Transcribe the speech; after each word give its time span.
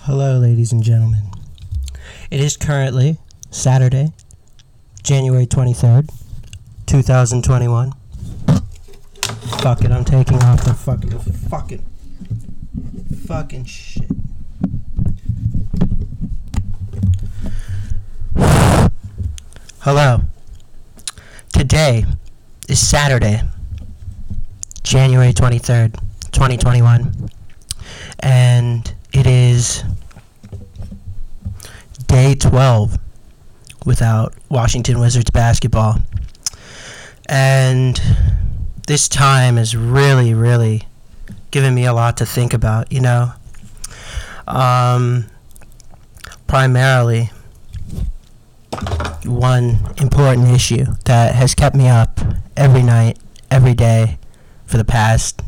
Hello, 0.00 0.38
ladies 0.38 0.70
and 0.70 0.84
gentlemen. 0.84 1.24
It 2.30 2.38
is 2.38 2.56
currently 2.56 3.18
Saturday, 3.50 4.12
January 5.02 5.46
23rd, 5.46 6.08
2021. 6.86 7.92
Fuck 9.58 9.82
it, 9.82 9.90
I'm 9.90 10.04
taking 10.04 10.40
off 10.44 10.62
the 10.64 10.74
fucking, 10.74 11.18
fucking, 11.18 11.84
fucking 13.26 13.64
shit. 13.64 14.07
Hello. 19.90 20.20
Today 21.50 22.04
is 22.68 22.78
Saturday, 22.78 23.40
January 24.82 25.32
23rd, 25.32 25.94
2021. 26.30 27.30
And 28.20 28.94
it 29.14 29.26
is 29.26 29.84
day 32.06 32.34
12 32.34 32.98
without 33.86 34.34
Washington 34.50 35.00
Wizards 35.00 35.30
basketball. 35.30 36.00
And 37.26 37.98
this 38.86 39.08
time 39.08 39.56
has 39.56 39.74
really, 39.74 40.34
really 40.34 40.82
given 41.50 41.74
me 41.74 41.86
a 41.86 41.94
lot 41.94 42.18
to 42.18 42.26
think 42.26 42.52
about, 42.52 42.92
you 42.92 43.00
know. 43.00 43.32
Um, 44.46 45.28
primarily, 46.46 47.30
one 49.28 49.78
important 50.00 50.48
issue 50.48 50.84
that 51.04 51.34
has 51.34 51.54
kept 51.54 51.76
me 51.76 51.88
up 51.88 52.20
every 52.56 52.82
night, 52.82 53.18
every 53.50 53.74
day 53.74 54.18
for 54.66 54.76
the 54.76 54.84
past, 54.84 55.42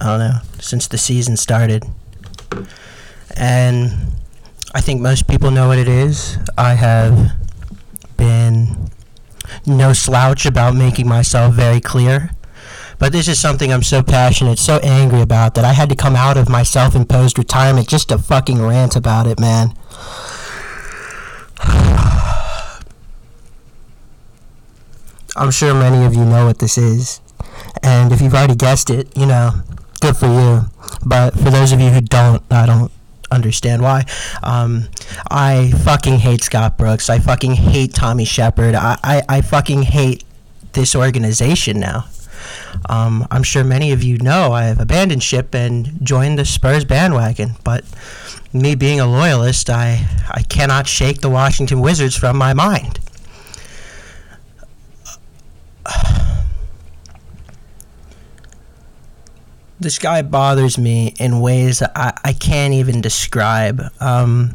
I 0.00 0.06
don't 0.06 0.18
know, 0.18 0.38
since 0.60 0.86
the 0.86 0.98
season 0.98 1.36
started. 1.36 1.84
And 3.36 3.92
I 4.74 4.80
think 4.80 5.00
most 5.00 5.28
people 5.28 5.50
know 5.50 5.68
what 5.68 5.78
it 5.78 5.88
is. 5.88 6.38
I 6.58 6.74
have 6.74 7.32
been 8.16 8.90
no 9.66 9.92
slouch 9.92 10.46
about 10.46 10.74
making 10.74 11.08
myself 11.08 11.54
very 11.54 11.80
clear. 11.80 12.30
But 12.98 13.12
this 13.12 13.28
is 13.28 13.40
something 13.40 13.72
I'm 13.72 13.82
so 13.82 14.02
passionate, 14.02 14.58
so 14.58 14.78
angry 14.78 15.20
about 15.20 15.54
that 15.54 15.64
I 15.64 15.72
had 15.72 15.88
to 15.88 15.96
come 15.96 16.16
out 16.16 16.36
of 16.36 16.48
my 16.48 16.62
self 16.62 16.94
imposed 16.94 17.38
retirement 17.38 17.88
just 17.88 18.08
to 18.08 18.18
fucking 18.18 18.62
rant 18.62 18.96
about 18.96 19.26
it, 19.26 19.40
man. 19.40 19.74
I'm 25.36 25.50
sure 25.50 25.74
many 25.74 26.04
of 26.04 26.14
you 26.14 26.24
know 26.24 26.46
what 26.46 26.58
this 26.60 26.78
is. 26.78 27.20
And 27.82 28.12
if 28.12 28.20
you've 28.20 28.34
already 28.34 28.54
guessed 28.54 28.88
it, 28.88 29.16
you 29.16 29.26
know, 29.26 29.50
good 30.00 30.16
for 30.16 30.26
you. 30.26 30.66
But 31.04 31.34
for 31.34 31.50
those 31.50 31.72
of 31.72 31.80
you 31.80 31.90
who 31.90 32.00
don't, 32.00 32.42
I 32.50 32.66
don't 32.66 32.92
understand 33.30 33.82
why. 33.82 34.04
Um, 34.42 34.88
I 35.30 35.72
fucking 35.84 36.18
hate 36.18 36.42
Scott 36.44 36.78
Brooks. 36.78 37.10
I 37.10 37.18
fucking 37.18 37.54
hate 37.54 37.94
Tommy 37.94 38.24
Sheppard. 38.24 38.74
I, 38.74 38.96
I, 39.02 39.22
I 39.28 39.40
fucking 39.40 39.82
hate 39.82 40.24
this 40.72 40.94
organization 40.94 41.80
now. 41.80 42.06
Um, 42.88 43.26
I'm 43.30 43.42
sure 43.42 43.64
many 43.64 43.92
of 43.92 44.02
you 44.02 44.18
know 44.18 44.52
I 44.52 44.64
have 44.64 44.80
abandoned 44.80 45.22
ship 45.22 45.54
and 45.54 45.98
joined 46.02 46.38
the 46.38 46.44
Spurs 46.44 46.84
bandwagon, 46.84 47.52
but 47.64 47.84
me 48.52 48.74
being 48.74 49.00
a 49.00 49.06
loyalist, 49.06 49.70
I, 49.70 50.06
I 50.30 50.42
cannot 50.42 50.86
shake 50.86 51.20
the 51.20 51.30
Washington 51.30 51.80
Wizards 51.80 52.16
from 52.16 52.36
my 52.36 52.52
mind. 52.52 53.00
this 59.80 59.98
guy 59.98 60.22
bothers 60.22 60.78
me 60.78 61.14
in 61.18 61.40
ways 61.40 61.82
I, 61.82 62.12
I 62.24 62.32
can't 62.32 62.74
even 62.74 63.00
describe. 63.00 63.82
Um, 64.00 64.54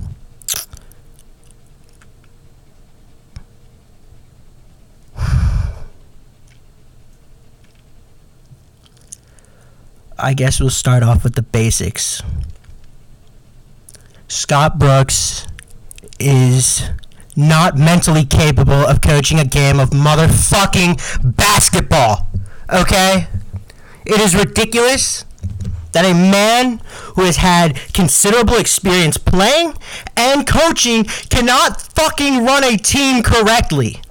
I 10.22 10.34
guess 10.34 10.60
we'll 10.60 10.70
start 10.70 11.04
off 11.04 11.24
with 11.24 11.36
the 11.36 11.42
basics. 11.42 12.22
Scott 14.28 14.78
Brooks 14.78 15.48
is 16.20 16.90
not 17.36 17.78
mentally 17.78 18.26
capable 18.26 18.74
of 18.74 19.02
coaching 19.02 19.40
a 19.40 19.46
game 19.46 19.80
of 19.80 19.92
motherfucking 19.92 21.36
basketball. 21.36 22.28
Okay? 22.72 23.28
It 24.06 24.20
is 24.20 24.36
ridiculous 24.36 25.26
that 25.92 26.06
a 26.06 26.14
man 26.14 26.82
who 27.16 27.24
has 27.24 27.38
had 27.38 27.76
considerable 27.94 28.56
experience 28.56 29.18
playing 29.18 29.74
and 30.16 30.46
coaching 30.46 31.06
cannot 31.30 31.82
fucking 31.82 32.46
run 32.46 32.64
a 32.64 32.78
team 32.78 33.24
correctly. 33.24 34.02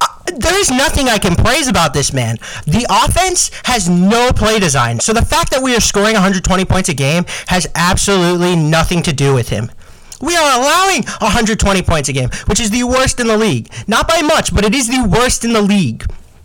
Uh, 0.00 0.06
there 0.34 0.58
is 0.58 0.70
nothing 0.70 1.08
I 1.08 1.18
can 1.18 1.36
praise 1.36 1.68
about 1.68 1.94
this 1.94 2.12
man. 2.12 2.38
The 2.66 2.86
offense 2.90 3.50
has 3.64 3.88
no 3.88 4.30
play 4.32 4.58
design. 4.58 5.00
So 5.00 5.12
the 5.12 5.24
fact 5.24 5.50
that 5.52 5.62
we 5.62 5.74
are 5.76 5.80
scoring 5.80 6.14
120 6.14 6.64
points 6.64 6.88
a 6.88 6.94
game 6.94 7.24
has 7.48 7.66
absolutely 7.74 8.56
nothing 8.56 9.02
to 9.02 9.12
do 9.12 9.34
with 9.34 9.48
him. 9.48 9.70
We 10.20 10.34
are 10.36 10.58
allowing 10.58 11.02
120 11.02 11.82
points 11.82 12.08
a 12.08 12.12
game, 12.12 12.30
which 12.46 12.60
is 12.60 12.70
the 12.70 12.84
worst 12.84 13.20
in 13.20 13.26
the 13.26 13.36
league. 13.36 13.70
Not 13.86 14.08
by 14.08 14.22
much, 14.22 14.54
but 14.54 14.64
it 14.64 14.74
is 14.74 14.88
the 14.88 15.06
worst 15.06 15.44
in 15.44 15.52
the 15.52 15.62
league. 15.62 16.04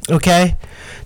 Okay? 0.09 0.58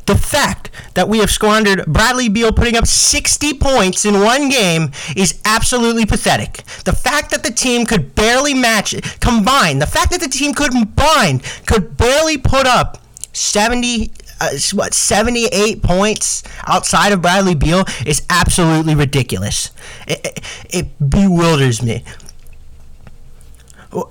The 0.06 0.16
fact 0.16 0.70
that 0.94 1.10
we 1.10 1.20
have 1.20 1.32
squandered 1.32 1.86
Bradley 1.88 2.30
Beal 2.30 2.52
putting 2.52 2.76
up 2.76 2.86
60 2.86 3.56
points 3.56 4.06
in 4.06 4.22
one 4.22 4.50
game 4.50 4.92
is 5.16 5.42
absolutely 5.46 6.06
pathetic. 6.06 6.64
The 6.84 6.94
fact 6.94 7.32
that 7.32 7.44
the 7.44 7.52
team 7.52 7.86
could 7.86 8.14
barely 8.14 8.54
match 8.54 8.94
combine, 9.20 9.80
the 9.80 9.88
fact 9.88 10.12
that 10.12 10.22
the 10.22 10.28
team 10.28 10.54
could 10.54 10.72
combine 10.72 11.42
could 11.66 11.98
barely 11.98 12.38
put 12.38 12.68
up 12.68 13.02
70 13.34 14.12
uh, 14.40 14.50
what 14.74 14.94
78 14.94 15.82
points 15.82 16.44
outside 16.68 17.14
of 17.14 17.22
Bradley 17.22 17.56
Beal 17.56 17.86
is 18.06 18.22
absolutely 18.30 18.94
ridiculous. 18.94 19.72
It, 20.08 20.26
it, 20.26 20.42
it 20.70 21.10
bewilders 21.10 21.82
me 21.82 22.04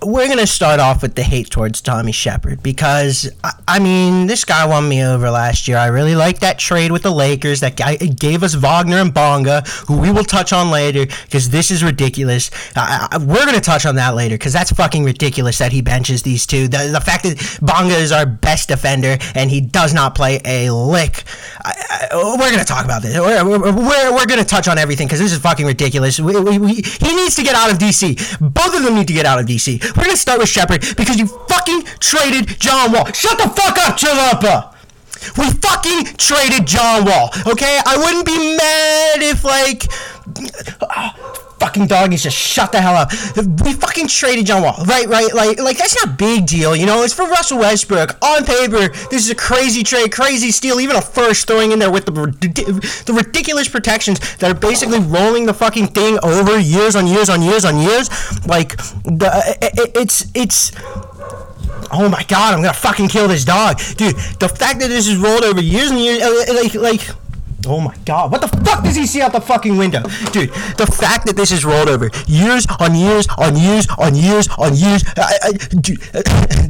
we're 0.03 0.27
going 0.27 0.39
to 0.39 0.47
start 0.47 0.81
off 0.81 1.03
with 1.03 1.15
the 1.15 1.23
hate 1.23 1.51
towards 1.51 1.81
Tommy 1.81 2.13
Sheppard 2.13 2.63
because, 2.63 3.31
I 3.69 3.79
mean, 3.79 4.27
this 4.27 4.45
guy 4.45 4.67
won 4.67 4.89
me 4.89 5.05
over 5.05 5.31
last 5.31 5.69
year. 5.69 5.77
I 5.77 5.89
really 5.89 6.15
like 6.15 6.41
that 6.41 6.59
trade 6.59 6.91
with 6.91 7.03
the 7.03 7.11
Lakers 7.11 7.61
that 7.61 7.77
guy, 7.77 7.97
gave 7.97 8.43
us 8.43 8.55
Wagner 8.55 8.97
and 8.97 9.13
Bonga, 9.13 9.61
who 9.87 10.01
we 10.01 10.11
will 10.11 10.25
touch 10.25 10.53
on 10.53 10.71
later 10.71 11.07
because 11.25 11.51
this 11.51 11.71
is 11.71 11.85
ridiculous. 11.85 12.51
we're 13.21 13.45
going 13.45 13.55
to 13.55 13.61
touch 13.61 13.85
on 13.85 13.97
that 13.97 14.15
later 14.15 14.37
because 14.37 14.55
that's 14.55 14.73
fucking 14.73 15.05
ridiculous 15.05 15.59
that 15.59 15.73
he 15.73 15.83
benches 15.83 16.23
these 16.23 16.47
two. 16.47 16.67
The, 16.67 16.89
the 16.93 17.01
fact 17.01 17.25
that 17.25 17.59
Bonga 17.61 17.95
is 17.95 18.11
our 18.11 18.25
best 18.25 18.69
defender 18.69 19.19
and 19.35 19.51
he 19.51 19.61
does 19.61 19.93
not 19.93 20.15
play 20.15 20.41
a 20.47 20.71
lick. 20.71 21.25
I, 21.63 22.09
I, 22.13 22.17
we're 22.17 22.51
going 22.51 22.59
to 22.59 22.65
talk 22.65 22.87
about 22.87 23.03
this. 23.03 23.19
We're, 23.19 23.45
we're, 23.45 23.73
we're, 23.73 24.13
we're 24.15 24.27
going 24.27 24.41
to 24.41 24.47
touch 24.47 24.67
on 24.67 24.79
everything 24.79 25.09
because 25.09 25.21
this 25.21 25.33
is 25.33 25.39
fucking 25.39 25.67
ridiculous. 25.67 26.19
We, 26.19 26.41
we, 26.41 26.59
we, 26.59 26.75
he 26.77 27.15
needs 27.15 27.37
to 27.37 27.43
get 27.43 27.55
out 27.55 27.71
of 27.71 27.79
DC. 27.79 28.41
Both 28.41 28.75
of 28.77 28.83
them 28.83 28.95
need 28.95 29.09
to 29.09 29.15
get 29.15 29.27
out 29.27 29.39
of 29.39 29.47
DC. 29.47 29.74
We're 29.97 30.05
gonna 30.05 30.17
start 30.17 30.41
with 30.41 30.49
Sheppard 30.49 30.83
because 30.97 31.19
you 31.19 31.27
fucking 31.27 31.85
traded 32.01 32.61
John 32.61 32.93
Wall. 32.93 33.07
Shut 33.13 33.39
the 33.39 33.49
fuck 33.49 33.79
up, 33.79 33.97
Chalupa! 33.97 34.75
We 35.39 35.51
fucking 35.51 36.17
traded 36.17 36.67
John 36.67 37.05
Wall, 37.05 37.31
okay? 37.47 37.81
I 37.87 37.97
wouldn't 37.97 38.27
be 38.27 38.57
mad 38.57 39.23
if, 39.23 39.45
like. 39.45 39.85
Uh, 40.81 41.11
fucking 41.59 41.87
doggies 41.87 42.23
just 42.23 42.37
shut 42.37 42.73
the 42.73 42.81
hell 42.81 42.95
up. 42.95 43.11
We 43.65 43.73
fucking 43.73 44.09
traded 44.09 44.47
John 44.47 44.63
Wall, 44.63 44.77
right? 44.87 45.07
Right? 45.07 45.33
Like, 45.35 45.59
like 45.59 45.79
that's 45.79 46.05
not 46.05 46.19
big 46.19 46.47
deal, 46.47 46.75
you 46.77 46.87
know. 46.87 47.03
It's 47.03 47.15
for 47.15 47.27
Russell 47.27 47.59
Westbrook. 47.59 48.17
On 48.23 48.45
paper, 48.45 48.89
this 49.11 49.25
is 49.25 49.31
a 49.31 49.35
crazy 49.35 49.83
trade, 49.83 50.13
crazy 50.13 50.51
steal, 50.51 50.81
even 50.81 50.97
a 50.97 51.03
first 51.03 51.47
throwing 51.47 51.73
in 51.73 51.79
there 51.79 51.91
with 51.91 52.07
the 52.07 52.13
the 52.13 53.13
ridiculous 53.13 53.69
protections 53.69 54.37
that 54.37 54.51
are 54.51 54.59
basically 54.59 55.01
rolling 55.01 55.47
the 55.47 55.55
fucking 55.55 55.89
thing 55.89 56.19
over 56.23 56.59
years 56.59 56.97
on 56.97 57.07
years 57.07 57.29
on 57.29 57.43
years 57.43 57.65
on 57.65 57.79
years. 57.79 58.09
Like, 58.47 58.77
the 59.05 59.57
it, 59.63 59.97
it's 59.97 60.27
it's. 60.35 60.73
Oh 61.93 62.09
my 62.09 62.25
god, 62.25 62.55
I'm 62.55 62.63
gonna 62.63 62.73
fucking 62.73 63.09
kill 63.09 63.29
this 63.29 63.45
dog, 63.45 63.79
dude. 63.97 64.17
The 64.41 64.49
fact 64.49 64.81
that 64.81 64.89
this 64.89 65.07
is 65.07 65.17
rolled 65.17 65.45
over 65.45 65.61
years 65.61 65.91
and 65.91 66.01
years, 66.01 66.23
uh, 66.23 66.55
like, 66.55 66.75
like 66.75 67.24
Oh 67.67 67.81
my 67.81 67.95
god, 68.05 68.31
what 68.31 68.41
the 68.41 68.49
fuck 68.49 68.85
does 68.85 68.97
he 68.97 69.07
see 69.07 69.21
out 69.21 69.33
the 69.33 69.41
fucking 69.41 69.77
window? 69.77 70.03
Dude, 70.33 70.51
the 70.77 70.87
fact 70.87 71.27
that 71.27 71.37
this 71.37 71.53
is 71.53 71.65
rolled 71.65 71.89
over 71.89 72.11
years 72.27 72.67
on 72.81 72.95
years 72.95 73.27
on 73.39 73.57
years 73.57 73.87
on 73.99 74.15
years 74.15 74.49
on 74.59 74.75
years. 74.75 75.05
I, 75.17 75.39
I, 75.43 75.53
dude, 75.53 76.01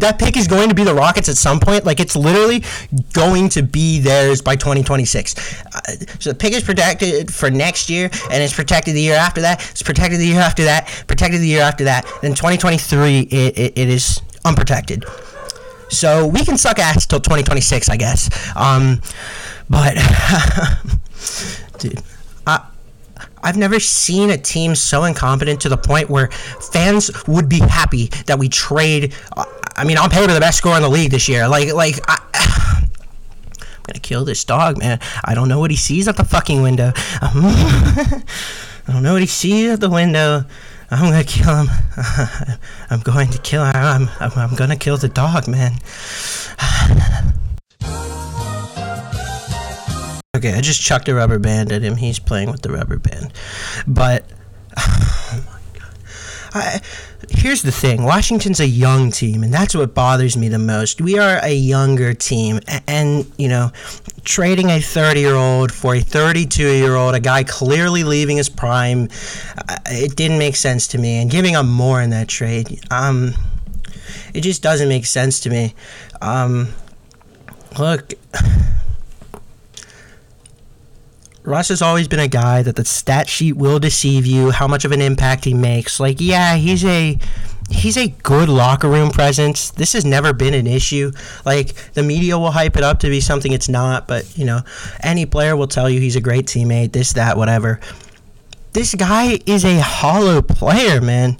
that 0.00 0.16
pick 0.18 0.36
is 0.36 0.46
going 0.46 0.68
to 0.68 0.74
be 0.74 0.84
the 0.84 0.94
Rockets 0.94 1.28
at 1.28 1.36
some 1.36 1.60
point. 1.60 1.84
Like, 1.84 2.00
it's 2.00 2.16
literally 2.16 2.64
going 3.12 3.48
to 3.50 3.62
be 3.62 4.00
theirs 4.00 4.40
by 4.40 4.56
2026. 4.56 5.64
Uh, 5.64 5.80
so 6.18 6.30
the 6.30 6.36
pick 6.36 6.52
is 6.52 6.62
protected 6.62 7.32
for 7.32 7.50
next 7.50 7.90
year, 7.90 8.10
and 8.30 8.42
it's 8.42 8.54
protected 8.54 8.94
the 8.94 9.00
year 9.00 9.16
after 9.16 9.40
that. 9.40 9.60
It's 9.70 9.82
protected 9.82 10.20
the 10.20 10.26
year 10.26 10.40
after 10.40 10.64
that, 10.64 10.86
protected 11.06 11.40
the 11.40 11.48
year 11.48 11.62
after 11.62 11.84
that. 11.84 12.04
Then 12.22 12.34
2023, 12.34 13.20
it, 13.20 13.32
it, 13.32 13.78
it 13.78 13.88
is 13.88 14.20
unprotected. 14.44 15.04
So 15.88 16.26
we 16.26 16.44
can 16.44 16.58
suck 16.58 16.78
ass 16.78 17.06
till 17.06 17.20
2026, 17.20 17.88
I 17.88 17.96
guess. 17.96 18.56
Um, 18.56 19.00
but, 19.68 19.96
dude, 21.78 22.00
I, 22.46 22.66
I've 23.42 23.56
never 23.56 23.78
seen 23.80 24.30
a 24.30 24.38
team 24.38 24.74
so 24.74 25.04
incompetent 25.04 25.60
to 25.62 25.68
the 25.68 25.76
point 25.76 26.08
where 26.08 26.28
fans 26.72 27.10
would 27.26 27.48
be 27.48 27.60
happy 27.60 28.06
that 28.26 28.38
we 28.38 28.48
trade. 28.48 29.14
Uh, 29.36 29.44
I 29.76 29.84
mean, 29.84 29.98
on 29.98 30.10
paper, 30.10 30.32
the 30.32 30.40
best 30.40 30.58
scorer 30.58 30.76
in 30.76 30.82
the 30.82 30.88
league 30.88 31.10
this 31.10 31.28
year. 31.28 31.46
Like, 31.48 31.72
like, 31.72 31.98
I, 32.08 32.18
I'm 33.68 33.82
gonna 33.86 34.00
kill 34.00 34.24
this 34.24 34.44
dog, 34.44 34.78
man. 34.78 34.98
I 35.24 35.34
don't 35.34 35.48
know 35.48 35.58
what 35.60 35.70
he 35.70 35.76
sees 35.76 36.08
at 36.08 36.16
the 36.16 36.24
fucking 36.24 36.62
window. 36.62 36.92
I 36.96 38.22
don't 38.86 39.02
know 39.02 39.12
what 39.12 39.22
he 39.22 39.26
sees 39.26 39.72
at 39.72 39.80
the 39.80 39.90
window. 39.90 40.44
I'm 40.90 41.10
gonna 41.10 41.24
kill 41.24 41.64
him. 41.64 41.68
I'm 42.90 43.00
going 43.00 43.30
to 43.30 43.38
kill 43.38 43.64
him. 43.64 43.72
I'm, 43.74 44.08
I'm, 44.20 44.32
I'm 44.36 44.54
gonna 44.54 44.76
kill 44.76 44.96
the 44.96 45.08
dog, 45.08 45.48
man. 45.48 45.72
okay, 50.34 50.54
I 50.54 50.60
just 50.60 50.82
chucked 50.82 51.08
a 51.08 51.14
rubber 51.14 51.38
band 51.38 51.72
at 51.72 51.82
him. 51.82 51.96
He's 51.96 52.18
playing 52.18 52.50
with 52.50 52.62
the 52.62 52.72
rubber 52.72 52.98
band. 52.98 53.32
But, 53.86 54.24
oh 54.76 55.44
my 55.46 55.78
god. 55.78 55.94
I, 56.52 56.80
here's 57.30 57.62
the 57.62 57.72
thing 57.72 58.04
Washington's 58.04 58.60
a 58.60 58.66
young 58.66 59.10
team, 59.10 59.42
and 59.42 59.52
that's 59.52 59.74
what 59.74 59.94
bothers 59.94 60.36
me 60.36 60.48
the 60.48 60.58
most. 60.58 61.00
We 61.00 61.18
are 61.18 61.38
a 61.42 61.54
younger 61.54 62.14
team, 62.14 62.60
and, 62.88 63.30
you 63.38 63.48
know, 63.48 63.70
trading 64.24 64.70
a 64.70 64.80
30 64.80 65.20
year 65.20 65.34
old 65.34 65.70
for 65.70 65.94
a 65.94 66.00
32 66.00 66.62
year 66.62 66.96
old, 66.96 67.14
a 67.14 67.20
guy 67.20 67.44
clearly 67.44 68.04
leaving 68.04 68.36
his 68.36 68.48
prime, 68.48 69.08
it 69.86 70.16
didn't 70.16 70.38
make 70.38 70.56
sense 70.56 70.88
to 70.88 70.98
me. 70.98 71.20
And 71.20 71.30
giving 71.30 71.54
up 71.54 71.66
more 71.66 72.00
in 72.02 72.10
that 72.10 72.28
trade, 72.28 72.80
um, 72.90 73.34
it 74.32 74.40
just 74.40 74.62
doesn't 74.62 74.88
make 74.88 75.06
sense 75.06 75.40
to 75.40 75.50
me. 75.50 75.74
Um, 76.20 76.68
look. 77.78 78.14
Russ 81.44 81.68
has 81.68 81.82
always 81.82 82.08
been 82.08 82.20
a 82.20 82.28
guy 82.28 82.62
that 82.62 82.76
the 82.76 82.84
stat 82.86 83.28
sheet 83.28 83.52
will 83.52 83.78
deceive 83.78 84.24
you 84.24 84.50
how 84.50 84.66
much 84.66 84.86
of 84.86 84.92
an 84.92 85.02
impact 85.02 85.44
he 85.44 85.52
makes. 85.52 86.00
Like, 86.00 86.16
yeah, 86.18 86.56
he's 86.56 86.82
a 86.86 87.18
he's 87.68 87.98
a 87.98 88.08
good 88.08 88.48
locker 88.48 88.88
room 88.88 89.10
presence. 89.10 89.70
This 89.70 89.92
has 89.92 90.06
never 90.06 90.32
been 90.32 90.54
an 90.54 90.66
issue. 90.66 91.12
Like 91.44 91.74
the 91.92 92.02
media 92.02 92.38
will 92.38 92.50
hype 92.50 92.78
it 92.78 92.82
up 92.82 93.00
to 93.00 93.08
be 93.08 93.20
something 93.20 93.52
it's 93.52 93.68
not, 93.68 94.08
but 94.08 94.38
you 94.38 94.46
know, 94.46 94.60
any 95.02 95.26
player 95.26 95.54
will 95.54 95.68
tell 95.68 95.90
you 95.90 96.00
he's 96.00 96.16
a 96.16 96.20
great 96.20 96.46
teammate, 96.46 96.92
this 96.92 97.12
that 97.12 97.36
whatever. 97.36 97.78
This 98.72 98.94
guy 98.94 99.38
is 99.44 99.66
a 99.66 99.80
hollow 99.80 100.40
player, 100.40 101.02
man. 101.02 101.38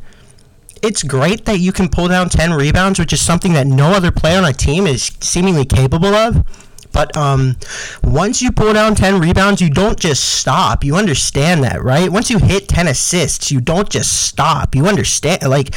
It's 0.82 1.02
great 1.02 1.46
that 1.46 1.60
you 1.60 1.72
can 1.72 1.88
pull 1.88 2.08
down 2.08 2.28
10 2.28 2.52
rebounds, 2.52 2.98
which 2.98 3.14
is 3.14 3.22
something 3.22 3.54
that 3.54 3.66
no 3.66 3.92
other 3.92 4.12
player 4.12 4.36
on 4.36 4.44
a 4.44 4.52
team 4.52 4.86
is 4.86 5.10
seemingly 5.20 5.64
capable 5.64 6.14
of. 6.14 6.44
But 6.94 7.14
um, 7.16 7.56
once 8.04 8.40
you 8.40 8.52
pull 8.52 8.72
down 8.72 8.94
10 8.94 9.20
rebounds, 9.20 9.60
you 9.60 9.68
don't 9.68 9.98
just 9.98 10.38
stop. 10.38 10.84
You 10.84 10.94
understand 10.94 11.64
that, 11.64 11.82
right? 11.82 12.10
Once 12.10 12.30
you 12.30 12.38
hit 12.38 12.68
10 12.68 12.86
assists, 12.86 13.50
you 13.50 13.60
don't 13.60 13.90
just 13.90 14.22
stop. 14.22 14.76
You 14.76 14.86
understand, 14.86 15.42
like, 15.42 15.74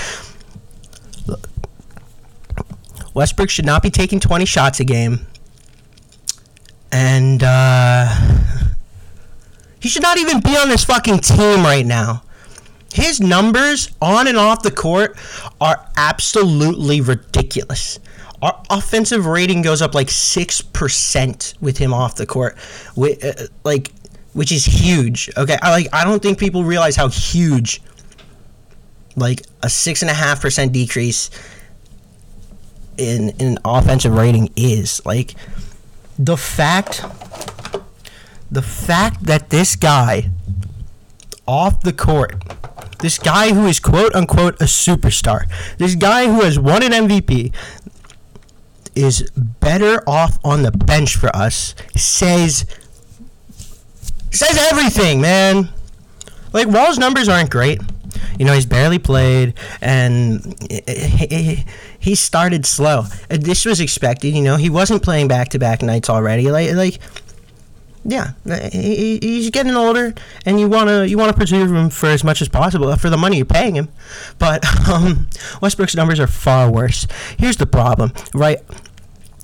Westbrook 3.15 3.49
should 3.49 3.65
not 3.65 3.81
be 3.81 3.89
taking 3.89 4.19
20 4.19 4.45
shots 4.45 4.79
a 4.79 4.85
game. 4.85 5.25
And 6.91 7.41
uh, 7.43 8.15
he 9.79 9.89
should 9.89 10.03
not 10.03 10.19
even 10.19 10.39
be 10.39 10.55
on 10.55 10.69
this 10.69 10.85
fucking 10.85 11.19
team 11.19 11.63
right 11.63 11.85
now. 11.85 12.21
His 12.93 13.19
numbers 13.19 13.89
on 13.99 14.27
and 14.27 14.37
off 14.37 14.61
the 14.61 14.71
court 14.71 15.17
are 15.59 15.89
absolutely 15.97 17.01
ridiculous. 17.01 17.99
Our 18.41 18.61
offensive 18.69 19.25
rating 19.25 19.61
goes 19.61 19.81
up 19.81 19.95
like 19.95 20.07
6% 20.07 21.61
with 21.61 21.77
him 21.77 21.93
off 21.93 22.15
the 22.15 22.25
court. 22.25 22.57
Uh, 22.97 23.47
like 23.63 23.91
which 24.33 24.51
is 24.51 24.65
huge. 24.65 25.31
Okay, 25.35 25.57
I 25.61 25.71
like 25.71 25.87
I 25.91 26.03
don't 26.03 26.21
think 26.21 26.37
people 26.37 26.63
realize 26.63 26.95
how 26.95 27.07
huge 27.07 27.81
like 29.15 29.41
a 29.63 29.69
six 29.69 30.03
and 30.03 30.11
a 30.11 30.13
half 30.13 30.41
percent 30.41 30.71
decrease 30.73 31.31
in 32.97 33.29
in 33.39 33.57
offensive 33.65 34.13
rating 34.13 34.51
is. 34.55 35.03
Like 35.07 35.33
the 36.19 36.37
fact 36.37 37.03
the 38.51 38.61
fact 38.61 39.23
that 39.23 39.49
this 39.49 39.75
guy 39.75 40.29
off 41.47 41.81
the 41.81 41.93
court 41.93 42.35
this 42.99 43.19
guy 43.19 43.53
who 43.53 43.65
is 43.65 43.79
quote 43.79 44.13
unquote 44.15 44.55
a 44.55 44.65
superstar, 44.65 45.45
this 45.77 45.95
guy 45.95 46.27
who 46.27 46.41
has 46.41 46.59
won 46.59 46.83
an 46.83 46.91
MVP, 46.91 47.53
is 48.97 49.29
better 49.35 50.03
off 50.07 50.39
on 50.43 50.63
the 50.63 50.71
bench 50.71 51.15
for 51.15 51.33
us 51.35 51.75
says 51.95 52.65
says 54.31 54.57
everything, 54.71 55.21
man. 55.21 55.69
Like 56.53 56.67
Wall's 56.67 56.97
numbers 56.97 57.29
aren't 57.29 57.49
great. 57.49 57.79
You 58.39 58.45
know, 58.45 58.53
he's 58.53 58.65
barely 58.65 58.99
played 58.99 59.53
and 59.81 60.55
he 61.99 62.15
started 62.15 62.65
slow. 62.65 63.03
This 63.29 63.65
was 63.65 63.79
expected, 63.79 64.29
you 64.29 64.41
know. 64.41 64.57
He 64.57 64.69
wasn't 64.69 65.03
playing 65.03 65.27
back-to-back 65.27 65.81
nights 65.81 66.09
already. 66.09 66.51
Like 66.51 66.73
like 66.73 66.99
yeah, 68.07 68.31
he's 68.71 69.49
getting 69.49 69.75
older, 69.75 70.13
and 70.45 70.61
you 70.61 70.69
wanna 70.69 71.03
you 71.03 71.17
wanna 71.17 71.33
preserve 71.33 71.73
him 71.73 71.89
for 71.89 72.07
as 72.07 72.23
much 72.23 72.41
as 72.41 72.47
possible 72.47 72.95
for 72.95 73.09
the 73.09 73.17
money 73.17 73.35
you're 73.35 73.45
paying 73.45 73.75
him. 73.75 73.89
But 74.39 74.63
um, 74.89 75.27
Westbrook's 75.61 75.95
numbers 75.95 76.17
are 76.19 76.27
far 76.27 76.71
worse. 76.71 77.05
Here's 77.37 77.57
the 77.57 77.65
problem, 77.65 78.13
right? 78.33 78.59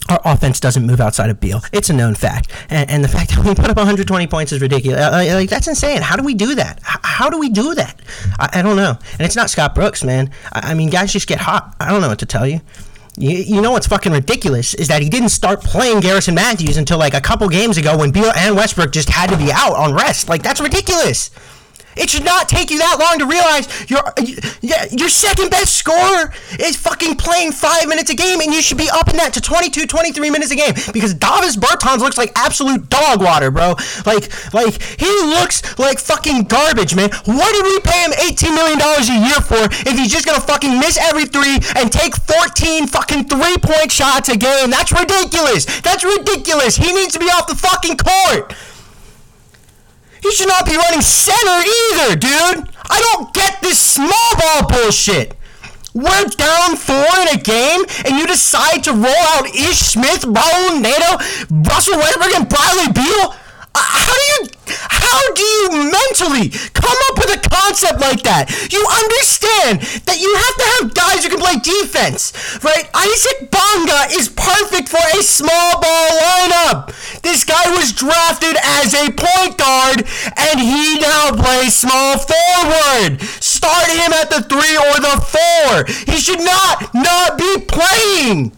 Our 0.10 0.22
offense 0.26 0.60
doesn't 0.60 0.86
move 0.86 1.00
outside 1.00 1.30
of 1.30 1.40
Beal. 1.40 1.62
It's 1.72 1.90
a 1.90 1.94
known 1.94 2.16
fact, 2.16 2.52
and, 2.70 2.90
and 2.90 3.04
the 3.04 3.08
fact 3.08 3.32
that 3.32 3.46
we 3.46 3.56
put 3.56 3.70
up 3.70 3.78
120 3.78 4.28
points 4.28 4.52
is 4.52 4.62
ridiculous. 4.62 5.00
Uh, 5.00 5.32
like 5.36 5.50
that's 5.50 5.68
insane. 5.68 6.02
How 6.02 6.16
do 6.16 6.24
we 6.24 6.34
do 6.34 6.56
that? 6.56 6.80
How 6.84 7.30
do 7.30 7.40
we 7.40 7.50
do 7.50 7.74
that? 7.76 8.02
I, 8.40 8.60
I, 8.60 8.62
don't 8.62 8.76
know. 8.76 8.98
And 9.14 9.22
it's 9.22 9.36
not 9.36 9.50
Scott 9.50 9.76
Brooks, 9.76 10.04
man. 10.04 10.32
I, 10.52 10.72
I, 10.72 10.74
mean, 10.74 10.90
guys 10.90 11.14
just 11.14 11.28
get 11.28 11.40
hot. 11.40 11.76
I 11.80 11.92
don't 11.92 12.02
know 12.02 12.10
what 12.10 12.20
to 12.20 12.26
tell 12.26 12.48
you. 12.48 12.62
You, 13.18 13.30
you 13.30 13.62
know 13.62 13.72
what's 13.72 13.88
fucking 13.88 14.12
ridiculous 14.12 14.74
is 14.74 14.88
that 14.88 15.02
he 15.02 15.10
didn't 15.10 15.30
start 15.30 15.62
playing 15.62 16.00
Garrison 16.00 16.34
Matthews 16.34 16.78
until 16.78 16.98
like 16.98 17.14
a 17.14 17.22
couple 17.22 17.48
games 17.48 17.78
ago 17.78 17.98
when 17.98 18.12
Beal 18.12 18.32
and 18.36 18.56
Westbrook 18.56 18.92
just 18.92 19.10
had 19.10 19.30
to 19.30 19.38
be 19.38 19.52
out 19.52 19.76
on 19.76 19.94
rest. 19.94 20.30
Like 20.30 20.42
that's 20.42 20.60
ridiculous. 20.60 21.30
It 21.96 22.10
should 22.10 22.26
not 22.26 22.50
take 22.50 22.72
you 22.72 22.78
that 22.80 22.98
long 23.00 23.20
to 23.20 23.26
realize 23.26 23.68
your 23.90 24.02
your 24.92 25.10
second 25.10 25.50
best 25.50 25.76
scorer 25.76 26.34
is 26.60 26.76
fucking 26.76 27.16
playing 27.16 27.52
five 27.52 27.88
minutes 27.88 28.10
a 28.10 28.16
game, 28.16 28.40
and 28.42 28.54
you 28.54 28.62
should 28.62 28.78
be 28.78 28.90
upping 28.92 29.18
that 29.18 29.34
to 29.34 29.42
22, 29.42 29.86
23 29.86 30.30
minutes 30.30 30.52
a 30.52 30.56
game 30.56 30.74
because 30.94 31.14
Davis 31.14 31.56
Bertans 31.56 32.00
looks 32.00 32.18
like 32.18 32.32
absolute 32.36 32.90
dog 32.90 33.22
water, 33.22 33.52
bro. 33.52 33.76
Like, 34.06 34.54
like 34.54 34.82
he 35.00 35.10
looks 35.26 35.78
like 35.78 36.00
fucking 36.00 36.44
garbage, 36.44 36.96
man. 36.96 37.10
What 37.26 37.52
did 37.54 37.64
we 37.66 37.80
pay 37.82 38.04
him 38.04 38.14
18 38.32 38.56
million 38.56 38.80
dollars 38.80 39.10
a 39.10 39.18
year 39.18 39.40
for 39.42 39.62
if 39.88 39.98
he's 39.98 40.12
just 40.12 40.26
gonna 40.26 40.42
fucking 40.42 40.80
miss 40.80 40.98
every 40.98 41.26
three 41.26 41.60
and 41.76 41.92
take 41.92 42.16
14 42.16 42.88
fucking 42.88 43.26
three 43.26 43.58
point 43.58 43.92
shots 43.92 44.30
a 44.30 44.38
game? 44.38 44.70
That's 44.70 44.92
ridiculous. 44.92 45.66
That's 45.82 46.04
ridiculous. 46.04 46.76
He 46.76 46.92
needs 46.94 47.14
to 47.14 47.20
be 47.20 47.26
off 47.26 47.48
the 47.48 47.56
fucking 47.56 47.98
court. 47.98 48.54
He 50.24 50.32
should 50.32 50.48
not 50.48 50.66
be 50.66 50.78
running 50.78 51.02
center 51.02 51.60
either, 51.60 52.16
dude. 52.16 52.70
I 52.90 53.02
don't 53.12 53.34
get 53.34 53.62
this 53.62 53.78
small 53.78 54.32
ball 54.40 54.70
bullshit. 54.70 55.36
We're 55.94 56.26
down 56.38 56.78
four 56.78 57.06
in 57.22 57.38
a 57.38 57.42
game, 57.42 57.84
and 58.06 58.18
you 58.18 58.26
decide 58.26 58.84
to 58.86 58.94
roll 58.94 59.24
out 59.36 59.46
Ish 59.54 59.80
Smith, 59.80 60.24
Raul 60.24 60.82
Neto, 60.82 61.20
Russell 61.70 61.98
Westbrook, 61.98 62.34
and 62.34 62.50
Bradley 62.50 62.94
Beal? 62.94 63.36
How 63.76 64.14
do 64.14 64.22
you 64.22 64.50
how 64.68 65.34
do 65.34 65.44
you 65.44 65.70
mentally 65.92 66.50
come 66.74 66.98
up 67.10 67.18
with 67.18 67.38
a 67.38 67.42
concept 67.50 68.00
like 68.02 68.24
that? 68.24 68.50
You 68.72 68.82
understand 68.82 69.82
that 70.10 70.18
you 70.18 70.30
have 70.34 70.56
to 70.58 70.66
have 70.74 70.94
guys 70.94 71.24
who 71.24 71.30
can 71.30 71.42
play 71.42 71.58
defense, 71.62 72.34
right? 72.64 72.90
Isaac 72.94 73.52
Bonga 73.52 74.14
is 74.18 74.30
perfect 74.30 74.90
for 74.90 75.02
a 75.14 75.22
small 75.22 75.82
ball 75.82 76.10
lineup. 76.18 76.94
This 77.22 77.44
guy 77.44 77.70
was 77.78 77.92
drafted 77.94 78.58
as 78.64 78.94
a 78.94 79.12
point 79.12 79.58
guard, 79.58 80.06
and 80.38 80.58
he 80.60 81.00
now 81.00 81.34
plays 81.38 81.76
small 81.76 82.18
forward. 82.18 83.22
Start 83.42 83.90
him 83.90 84.14
at 84.14 84.30
the 84.30 84.42
three 84.50 84.78
or 84.78 84.98
the 84.98 85.18
four. 85.22 85.86
He 86.14 86.20
should 86.20 86.42
not 86.42 86.94
not 86.94 87.38
be 87.38 87.58
playing. 87.68 88.54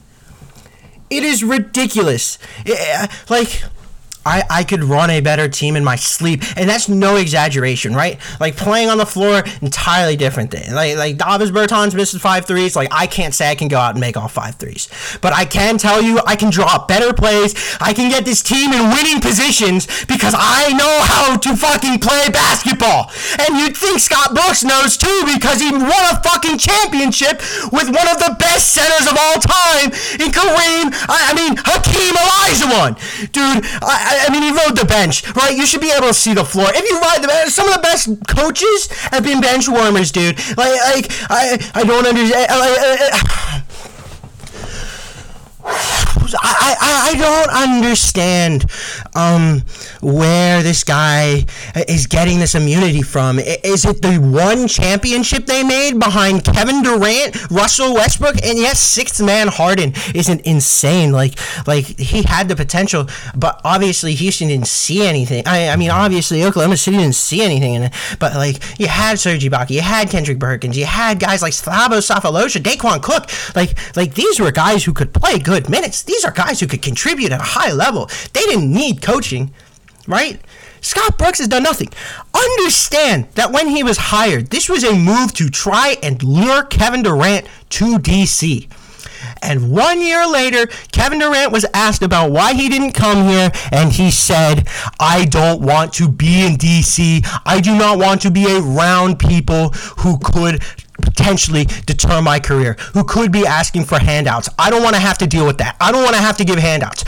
It 1.09 1.23
is 1.23 1.43
ridiculous. 1.43 2.39
Eh, 2.65 2.73
eh, 2.75 3.07
like 3.29 3.63
I, 4.25 4.43
I 4.49 4.63
could 4.63 4.83
run 4.83 5.09
a 5.09 5.21
better 5.21 5.47
team 5.47 5.75
in 5.75 5.83
my 5.83 5.95
sleep, 5.95 6.43
and 6.57 6.67
that's 6.67 6.89
no 6.89 7.15
exaggeration, 7.15 7.93
right? 7.93 8.19
Like 8.39 8.55
playing 8.55 8.89
on 8.89 8.97
the 8.97 9.05
floor, 9.05 9.43
entirely 9.61 10.15
different 10.15 10.51
thing. 10.51 10.73
Like 10.73 10.97
like 10.97 11.17
Davis 11.17 11.51
Bertans 11.51 11.93
misses 11.93 12.21
five 12.21 12.45
threes. 12.45 12.75
Like 12.75 12.89
I 12.91 13.07
can't 13.07 13.33
say 13.33 13.49
I 13.49 13.55
can 13.55 13.67
go 13.67 13.77
out 13.77 13.91
and 13.91 13.99
make 13.99 14.17
all 14.17 14.27
five 14.27 14.55
threes, 14.55 14.89
but 15.21 15.33
I 15.33 15.45
can 15.45 15.77
tell 15.77 16.01
you 16.01 16.19
I 16.25 16.35
can 16.35 16.49
draw 16.49 16.85
better 16.87 17.13
plays. 17.13 17.53
I 17.79 17.93
can 17.93 18.09
get 18.09 18.25
this 18.25 18.41
team 18.41 18.73
in 18.73 18.89
winning 18.89 19.21
positions 19.21 19.85
because 20.05 20.33
I 20.35 20.73
know 20.73 20.95
how 21.05 21.37
to 21.37 21.55
fucking 21.55 21.99
play 21.99 22.29
basketball. 22.29 23.11
And 23.39 23.57
you'd 23.57 23.77
think 23.77 23.99
Scott 23.99 24.33
Brooks 24.33 24.63
knows 24.63 24.97
too 24.97 25.21
because 25.33 25.61
he 25.61 25.71
won 25.71 26.03
a 26.09 26.17
fucking 26.23 26.57
championship 26.57 27.39
with 27.71 27.93
one 27.93 28.07
of 28.09 28.17
the 28.17 28.35
best 28.39 28.73
centers 28.73 29.05
of 29.05 29.13
all 29.13 29.37
time 29.37 29.93
in 30.17 30.33
Kareem. 30.33 30.89
I, 31.05 31.29
I 31.29 31.33
mean 31.37 31.53
Hakeem 31.61 32.15
Olajuwon, 32.17 32.97
dude. 33.31 33.65
I 33.85 34.14
mean, 34.31 34.43
he 34.43 34.51
rode 34.51 34.77
the 34.77 34.85
bench, 34.85 35.27
right? 35.35 35.55
You 35.55 35.65
should 35.65 35.81
be 35.81 35.91
able 35.91 36.07
to 36.07 36.13
see 36.13 36.33
the 36.33 36.45
floor. 36.45 36.67
If 36.69 36.89
you 36.89 36.99
ride 36.99 37.23
the 37.23 37.27
bench, 37.27 37.51
some 37.51 37.67
of 37.67 37.73
the 37.73 37.81
best 37.81 38.09
coaches 38.27 38.87
have 39.11 39.23
been 39.23 39.41
bench 39.41 39.67
warmers, 39.67 40.11
dude. 40.11 40.37
Like, 40.57 40.79
like 40.81 41.07
I, 41.29 41.57
I 41.73 41.83
don't 41.83 42.05
understand. 42.05 42.47
I, 42.49 43.09
I, 43.11 43.61
I, 46.33 46.75
I 46.81 46.95
I 47.05 47.13
don't 47.15 47.49
understand 47.69 48.65
um, 49.15 49.61
where 50.01 50.63
this 50.63 50.83
guy 50.83 51.45
is 51.87 52.07
getting 52.07 52.39
this 52.39 52.55
immunity 52.55 53.01
from. 53.01 53.39
Is 53.39 53.85
it 53.85 54.01
the 54.01 54.17
one 54.17 54.67
championship 54.67 55.45
they 55.45 55.63
made 55.63 55.99
behind 55.99 56.43
Kevin 56.43 56.81
Durant, 56.81 57.51
Russell 57.51 57.93
Westbrook, 57.93 58.35
and 58.43 58.57
yes, 58.57 58.79
sixth 58.79 59.21
man 59.21 59.47
Harden 59.47 59.93
isn't 60.13 60.41
insane. 60.41 61.11
Like 61.11 61.35
like 61.67 61.85
he 61.99 62.23
had 62.23 62.47
the 62.47 62.55
potential, 62.55 63.07
but 63.35 63.59
obviously 63.63 64.13
Houston 64.15 64.47
didn't 64.47 64.67
see 64.67 65.05
anything. 65.05 65.43
I, 65.45 65.69
I 65.69 65.75
mean, 65.75 65.91
obviously 65.91 66.43
Oklahoma 66.43 66.77
City 66.77 66.97
didn't 66.97 67.15
see 67.15 67.41
anything 67.41 67.73
in 67.73 67.83
it. 67.83 67.93
But 68.19 68.35
like 68.35 68.79
you 68.79 68.87
had 68.87 69.19
Serge 69.19 69.43
Ibaka, 69.43 69.71
you 69.71 69.81
had 69.81 70.09
Kendrick 70.09 70.39
Perkins, 70.39 70.77
you 70.77 70.85
had 70.85 71.19
guys 71.19 71.41
like 71.41 71.53
Thabo 71.53 71.99
Sefolosha, 71.99 72.61
Daequan 72.61 73.01
Cook. 73.01 73.29
Like 73.55 73.77
like 73.95 74.13
these 74.15 74.39
were 74.39 74.51
guys 74.51 74.85
who 74.85 74.93
could 74.93 75.13
play 75.13 75.39
good 75.39 75.69
minutes. 75.69 76.03
These 76.03 76.14
are 76.23 76.31
guys 76.31 76.59
who 76.59 76.67
could 76.67 76.81
contribute 76.81 77.31
at 77.31 77.41
a 77.41 77.43
high 77.43 77.71
level. 77.71 78.09
They 78.33 78.41
didn't 78.41 78.71
need 78.71 79.01
coaching, 79.01 79.53
right? 80.07 80.39
Scott 80.81 81.17
Brooks 81.17 81.39
has 81.39 81.47
done 81.47 81.63
nothing. 81.63 81.89
Understand 82.33 83.27
that 83.33 83.51
when 83.51 83.67
he 83.67 83.83
was 83.83 83.97
hired, 83.97 84.51
this 84.51 84.69
was 84.69 84.83
a 84.83 84.95
move 84.95 85.33
to 85.33 85.49
try 85.49 85.97
and 86.03 86.21
lure 86.21 86.63
Kevin 86.63 87.01
Durant 87.01 87.47
to 87.69 87.97
DC. 87.97 88.69
And 89.41 89.71
one 89.71 90.01
year 90.01 90.27
later, 90.27 90.67
Kevin 90.91 91.19
Durant 91.19 91.51
was 91.51 91.65
asked 91.73 92.03
about 92.03 92.31
why 92.31 92.53
he 92.53 92.69
didn't 92.69 92.91
come 92.91 93.27
here, 93.27 93.51
and 93.71 93.91
he 93.91 94.11
said, 94.11 94.67
I 94.99 95.25
don't 95.25 95.61
want 95.61 95.93
to 95.93 96.07
be 96.07 96.45
in 96.45 96.53
DC. 96.53 97.25
I 97.45 97.61
do 97.61 97.75
not 97.75 97.97
want 97.97 98.21
to 98.21 98.31
be 98.31 98.45
around 98.47 99.19
people 99.19 99.69
who 99.99 100.19
could 100.19 100.63
potentially 101.01 101.65
deter 101.85 102.21
my 102.21 102.39
career, 102.39 102.73
who 102.93 103.03
could 103.03 103.31
be 103.31 103.45
asking 103.45 103.85
for 103.85 103.99
handouts. 103.99 104.49
I 104.57 104.69
don't 104.69 104.83
want 104.83 104.95
to 104.95 105.01
have 105.01 105.17
to 105.19 105.27
deal 105.27 105.45
with 105.45 105.57
that. 105.59 105.75
I 105.79 105.91
don't 105.91 106.03
want 106.03 106.15
to 106.15 106.21
have 106.21 106.37
to 106.37 106.45
give 106.45 106.57
handouts. 106.57 107.03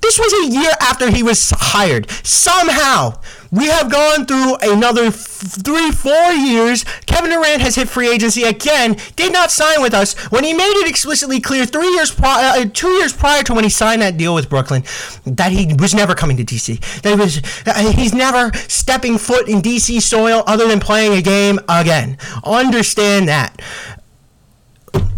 This 0.00 0.18
was 0.18 0.32
a 0.32 0.52
year 0.52 0.70
after 0.80 1.10
he 1.10 1.22
was 1.22 1.50
hired. 1.50 2.10
Somehow, 2.24 3.20
we 3.50 3.66
have 3.66 3.90
gone 3.90 4.26
through 4.26 4.56
another 4.62 5.04
f- 5.04 5.14
three, 5.16 5.90
four 5.90 6.32
years. 6.32 6.84
Kevin 7.06 7.30
Durant 7.30 7.62
has 7.62 7.74
hit 7.76 7.88
free 7.88 8.08
agency 8.08 8.42
again. 8.44 8.96
Did 9.16 9.32
not 9.32 9.50
sign 9.50 9.82
with 9.82 9.94
us 9.94 10.14
when 10.30 10.44
he 10.44 10.52
made 10.52 10.72
it 10.82 10.88
explicitly 10.88 11.40
clear 11.40 11.64
three 11.64 11.88
years 11.88 12.10
prior, 12.10 12.60
uh, 12.60 12.64
two 12.72 12.90
years 12.92 13.12
prior 13.12 13.42
to 13.44 13.54
when 13.54 13.64
he 13.64 13.70
signed 13.70 14.02
that 14.02 14.16
deal 14.16 14.34
with 14.34 14.48
Brooklyn, 14.48 14.84
that 15.24 15.52
he 15.52 15.74
was 15.78 15.94
never 15.94 16.14
coming 16.14 16.36
to 16.36 16.44
DC. 16.44 17.00
That 17.02 17.18
was 17.18 17.42
uh, 17.66 17.92
he's 17.92 18.14
never 18.14 18.52
stepping 18.68 19.18
foot 19.18 19.48
in 19.48 19.62
DC 19.62 20.02
soil 20.02 20.42
other 20.46 20.68
than 20.68 20.80
playing 20.80 21.14
a 21.14 21.22
game 21.22 21.58
again. 21.68 22.18
Understand 22.44 23.28
that 23.28 23.60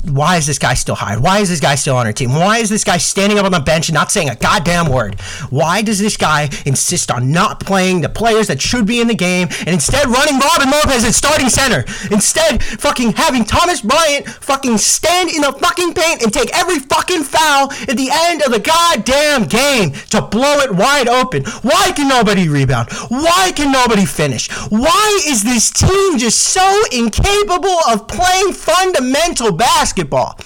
why 0.04 0.37
is 0.37 0.47
this 0.47 0.59
guy 0.59 0.75
still 0.75 0.95
hired? 0.95 1.21
Why 1.21 1.40
is 1.40 1.49
this 1.49 1.61
guy 1.61 1.75
still 1.75 1.97
on 1.97 2.07
our 2.07 2.12
team? 2.12 2.30
Why 2.30 2.59
is 2.59 2.71
this 2.71 2.85
guy 2.85 2.97
standing 2.97 3.38
up 3.38 3.45
on 3.45 3.52
the 3.52 3.61
bench 3.61 3.88
and 3.88 3.95
not 3.95 4.11
saying 4.11 4.30
a 4.30 4.35
goddamn 4.35 4.88
word? 4.88 5.21
Why 5.50 5.83
does 5.83 5.99
this 5.99 6.16
guy 6.16 6.49
insist 6.64 7.11
on 7.11 7.30
not 7.30 7.61
playing 7.61 8.00
the 8.00 8.09
players 8.09 8.49
that 8.49 8.62
should 8.62 8.87
be 8.87 9.00
in 9.00 9.09
the 9.09 9.14
game 9.14 9.49
and 9.61 9.69
instead 9.69 10.09
running 10.09 10.38
Robin 10.38 10.71
Lopez 10.71 11.04
at 11.04 11.14
starting 11.14 11.49
center? 11.49 11.85
Instead, 12.11 12.62
fucking 12.62 13.12
having 13.12 13.45
Thomas 13.45 13.83
Bryant 13.83 14.26
fucking 14.26 14.78
stand 14.78 15.30
in 15.30 15.42
the 15.42 15.52
fucking 15.52 15.92
paint 15.92 16.23
and 16.23 16.33
take 16.33 16.57
every 16.57 16.78
fucking 16.78 17.25
foul 17.25 17.71
at 17.71 17.97
the 17.97 18.09
end 18.11 18.42
of 18.42 18.52
the 18.52 18.61
goddamn 18.61 19.45
game 19.45 19.92
to 20.11 20.23
blow 20.23 20.61
it 20.61 20.75
wide 20.75 21.09
open. 21.09 21.45
Why 21.62 21.92
can 21.92 22.09
nobody 22.09 22.49
rebound? 22.49 22.90
Why 23.09 23.52
can 23.54 23.71
nobody 23.71 24.07
finish? 24.07 24.49
Why 24.71 25.21
is 25.26 25.42
this 25.42 25.71
team 25.71 26.19
just 26.19 26.40
so 26.40 26.85
incapable 26.90 27.78
of 27.88 28.09
playing 28.09 28.52
fundamental 28.52 29.52
basketball? 29.52 29.89
Basketball. 29.90 30.38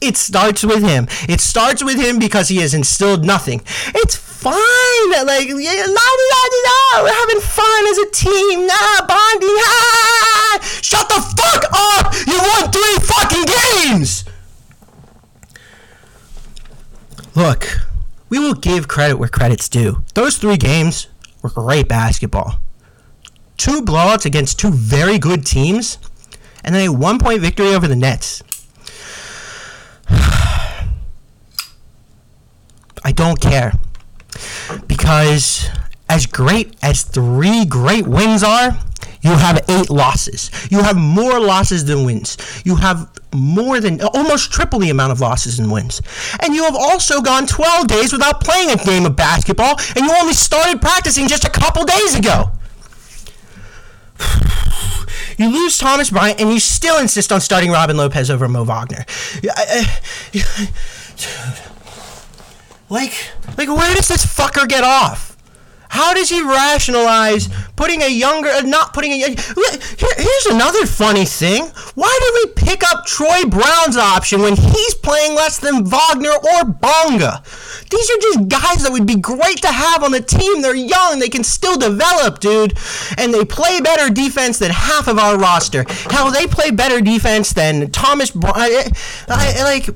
It 0.00 0.16
starts 0.16 0.62
with 0.64 0.82
him. 0.82 1.08
It 1.28 1.40
starts 1.40 1.84
with 1.84 1.98
him 1.98 2.18
because 2.18 2.48
he 2.48 2.58
has 2.58 2.72
instilled 2.74 3.24
nothing. 3.24 3.60
It's 3.94 4.16
fine. 4.16 5.10
Like, 5.10 5.48
la 5.48 5.56
da 5.56 6.42
da 6.66 7.02
We're 7.02 7.12
having 7.12 7.40
fun 7.40 7.86
as 7.90 7.98
a 7.98 8.10
team. 8.10 8.66
Nah, 8.66 9.06
bonding. 9.06 9.56
Ah! 9.60 10.60
Shut 10.82 11.08
the 11.08 11.20
fuck 11.20 11.64
up! 11.72 12.14
You 12.26 12.38
won 12.38 12.70
three 12.70 12.96
fucking 13.02 13.46
games! 13.56 14.24
Look, 17.34 17.68
we 18.28 18.38
will 18.38 18.54
give 18.54 18.88
credit 18.88 19.16
where 19.16 19.28
credit's 19.28 19.68
due. 19.68 20.02
Those 20.14 20.36
three 20.36 20.56
games 20.56 21.08
were 21.42 21.50
great 21.50 21.88
basketball. 21.88 22.60
Two 23.56 23.82
blowouts 23.82 24.24
against 24.24 24.58
two 24.58 24.70
very 24.70 25.18
good 25.18 25.44
teams, 25.44 25.98
and 26.64 26.74
then 26.74 26.88
a 26.88 26.92
one 26.92 27.18
point 27.18 27.40
victory 27.40 27.74
over 27.74 27.86
the 27.86 27.96
Nets. 27.96 28.42
I 33.02 33.12
don't 33.12 33.40
care. 33.40 33.72
Because 34.86 35.68
as 36.08 36.26
great 36.26 36.76
as 36.82 37.02
three 37.02 37.64
great 37.64 38.06
wins 38.06 38.42
are, 38.42 38.78
you 39.22 39.30
have 39.30 39.64
eight 39.68 39.90
losses. 39.90 40.50
You 40.70 40.82
have 40.82 40.96
more 40.96 41.38
losses 41.38 41.84
than 41.84 42.04
wins. 42.04 42.36
You 42.64 42.76
have 42.76 43.10
more 43.34 43.80
than 43.80 44.00
almost 44.00 44.52
triple 44.52 44.78
the 44.78 44.90
amount 44.90 45.12
of 45.12 45.20
losses 45.20 45.58
and 45.58 45.70
wins. 45.70 46.00
And 46.42 46.54
you 46.54 46.64
have 46.64 46.74
also 46.74 47.20
gone 47.20 47.46
12 47.46 47.86
days 47.86 48.12
without 48.12 48.40
playing 48.40 48.70
a 48.70 48.76
game 48.76 49.06
of 49.06 49.16
basketball, 49.16 49.76
and 49.94 50.06
you 50.06 50.12
only 50.16 50.32
started 50.32 50.80
practicing 50.80 51.28
just 51.28 51.44
a 51.44 51.50
couple 51.50 51.84
days 51.84 52.18
ago. 52.18 52.50
You 55.40 55.48
lose 55.48 55.78
Thomas 55.78 56.10
Bryant, 56.10 56.38
and 56.38 56.50
you 56.50 56.60
still 56.60 56.98
insist 56.98 57.32
on 57.32 57.40
starting 57.40 57.70
Robin 57.70 57.96
Lopez 57.96 58.30
over 58.30 58.46
Mo 58.46 58.62
Wagner. 58.64 59.06
Like, 62.92 63.12
like 63.56 63.68
where 63.68 63.94
does 63.94 64.08
this 64.08 64.26
fucker 64.26 64.68
get 64.68 64.82
off? 64.82 65.29
How 65.90 66.14
does 66.14 66.28
he 66.28 66.40
rationalize 66.40 67.48
putting 67.74 68.00
a 68.02 68.08
younger, 68.08 68.48
uh, 68.48 68.60
not 68.62 68.94
putting 68.94 69.10
a? 69.10 69.16
Here, 69.16 69.34
here's 70.16 70.46
another 70.46 70.86
funny 70.86 71.24
thing. 71.24 71.66
Why 71.96 72.16
did 72.22 72.48
we 72.48 72.64
pick 72.64 72.84
up 72.84 73.06
Troy 73.06 73.42
Brown's 73.44 73.96
option 73.96 74.40
when 74.40 74.54
he's 74.54 74.94
playing 74.94 75.34
less 75.34 75.58
than 75.58 75.84
Wagner 75.84 76.30
or 76.30 76.64
Bonga? 76.64 77.42
These 77.90 78.08
are 78.08 78.20
just 78.20 78.48
guys 78.48 78.84
that 78.84 78.92
would 78.92 79.06
be 79.06 79.16
great 79.16 79.62
to 79.62 79.68
have 79.68 80.04
on 80.04 80.12
the 80.12 80.20
team. 80.20 80.62
They're 80.62 80.76
young, 80.76 81.18
they 81.18 81.28
can 81.28 81.42
still 81.42 81.76
develop, 81.76 82.38
dude, 82.38 82.78
and 83.18 83.34
they 83.34 83.44
play 83.44 83.80
better 83.80 84.14
defense 84.14 84.60
than 84.60 84.70
half 84.70 85.08
of 85.08 85.18
our 85.18 85.36
roster. 85.36 85.84
Hell, 86.08 86.30
they 86.30 86.46
play 86.46 86.70
better 86.70 87.00
defense 87.00 87.52
than 87.52 87.90
Thomas. 87.90 88.30
I, 88.44 88.92
I, 89.28 89.64
like 89.64 89.88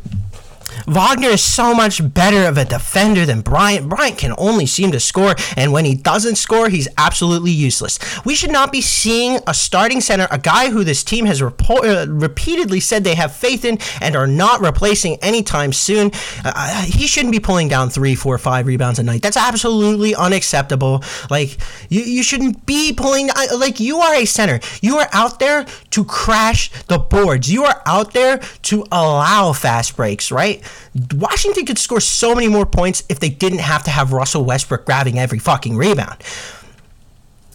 Wagner 0.87 1.29
is 1.29 1.43
so 1.43 1.75
much 1.75 2.13
better 2.13 2.47
of 2.47 2.59
a 2.59 2.65
defender 2.65 3.25
than 3.25 3.41
Bryant. 3.41 3.89
Bryant 3.89 4.19
can 4.19 4.35
only 4.39 4.67
seem 4.67 4.93
to 4.93 5.01
score, 5.01 5.35
and 5.57 5.73
when 5.73 5.85
he 5.85 5.95
doesn't 5.95 6.37
score, 6.37 6.69
he's 6.69 6.89
absolutely 6.99 7.51
useless. 7.51 7.99
We 8.25 8.35
should 8.35 8.53
not 8.53 8.73
be 8.73 8.81
seeing 8.81 9.41
a 9.47 9.55
starting 9.55 10.01
center, 10.01 10.29
a 10.31 10.39
guy 10.39 10.71
who 10.71 10.85
this 10.85 11.03
team 11.03 11.27
has 11.27 11.41
uh, 11.43 12.07
repeatedly 12.09 12.81
said 12.81 13.05
they 13.05 13.15
have 13.15 13.35
faith 13.35 13.65
in 13.65 13.79
and 14.01 14.17
are 14.17 14.27
not 14.27 14.61
replacing 14.61 15.17
anytime 15.17 15.73
soon. 15.73 16.11
Uh, 16.45 16.53
uh, 16.55 16.83
he 16.83 17.07
shouldn't 17.07 17.33
be 17.33 17.41
pulling 17.41 17.69
down 17.69 17.91
three, 17.91 18.15
four, 18.15 18.37
five 18.39 18.67
rebounds 18.67 18.99
a 18.99 19.03
night. 19.03 19.23
That's 19.23 19.37
absolutely 19.37 20.15
unacceptable. 20.15 21.03
Like 21.31 21.59
you, 21.89 22.03
you 22.03 22.23
shouldn't 22.23 22.67
be 22.67 22.93
pulling. 22.93 23.29
Like 23.57 23.81
you 23.81 23.99
are 23.99 24.15
a 24.15 24.25
center. 24.25 24.61
You 24.81 24.99
are 24.99 25.09
out 25.13 25.39
there 25.39 25.67
to 25.91 26.05
crash 26.05 26.71
the 26.85 26.99
boards. 26.99 27.51
You 27.51 27.65
are 27.65 27.83
out 27.87 28.13
there 28.13 28.39
to 28.63 28.85
allow 28.93 29.53
fast 29.53 29.97
breaks, 29.97 30.31
right? 30.31 30.63
Washington 31.15 31.67
could 31.67 31.79
score 31.79 32.01
so 32.01 32.35
many 32.35 32.49
more 32.49 32.67
points 32.67 33.03
if 33.09 33.21
they 33.21 33.29
didn't 33.29 33.61
have 33.61 33.83
to 33.85 33.91
have 33.91 34.13
Russell 34.13 34.45
Westbrook 34.45 34.85
grabbing 34.87 35.19
every 35.19 35.39
fucking 35.39 35.77
rebound. 35.77 36.17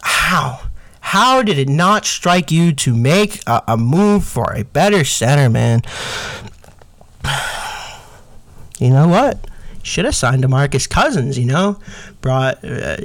How? 0.01 0.61
How 1.01 1.41
did 1.41 1.57
it 1.57 1.69
not 1.69 2.05
strike 2.05 2.51
you 2.51 2.71
to 2.73 2.95
make 2.95 3.41
a, 3.47 3.63
a 3.69 3.77
move 3.77 4.25
for 4.25 4.53
a 4.53 4.63
better 4.63 5.03
center, 5.03 5.49
man? 5.49 5.81
You 8.79 8.91
know 8.91 9.09
what? 9.09 9.48
Should 9.81 10.05
have 10.05 10.15
signed 10.15 10.43
DeMarcus 10.43 10.89
Cousins. 10.89 11.37
You 11.37 11.45
know, 11.45 11.79
brought 12.21 12.63
uh, 12.63 12.97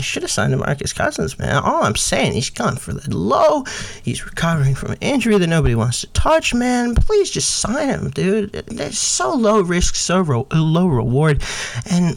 should 0.00 0.22
have 0.22 0.30
signed 0.30 0.54
DeMarcus 0.54 0.94
Cousins, 0.94 1.38
man. 1.38 1.56
All 1.56 1.84
I'm 1.84 1.96
saying, 1.96 2.32
he's 2.32 2.50
gone 2.50 2.76
for 2.76 2.92
the 2.92 3.16
low. 3.16 3.64
He's 4.02 4.24
recovering 4.24 4.74
from 4.74 4.92
an 4.92 4.98
injury 5.00 5.36
that 5.38 5.46
nobody 5.46 5.74
wants 5.74 6.02
to 6.02 6.06
touch, 6.08 6.54
man. 6.54 6.94
Please 6.94 7.30
just 7.30 7.56
sign 7.56 7.88
him, 7.88 8.10
dude. 8.10 8.52
There's 8.52 8.98
so 8.98 9.34
low 9.34 9.60
risk, 9.60 9.96
so 9.96 10.46
low 10.52 10.86
reward, 10.86 11.42
and 11.90 12.16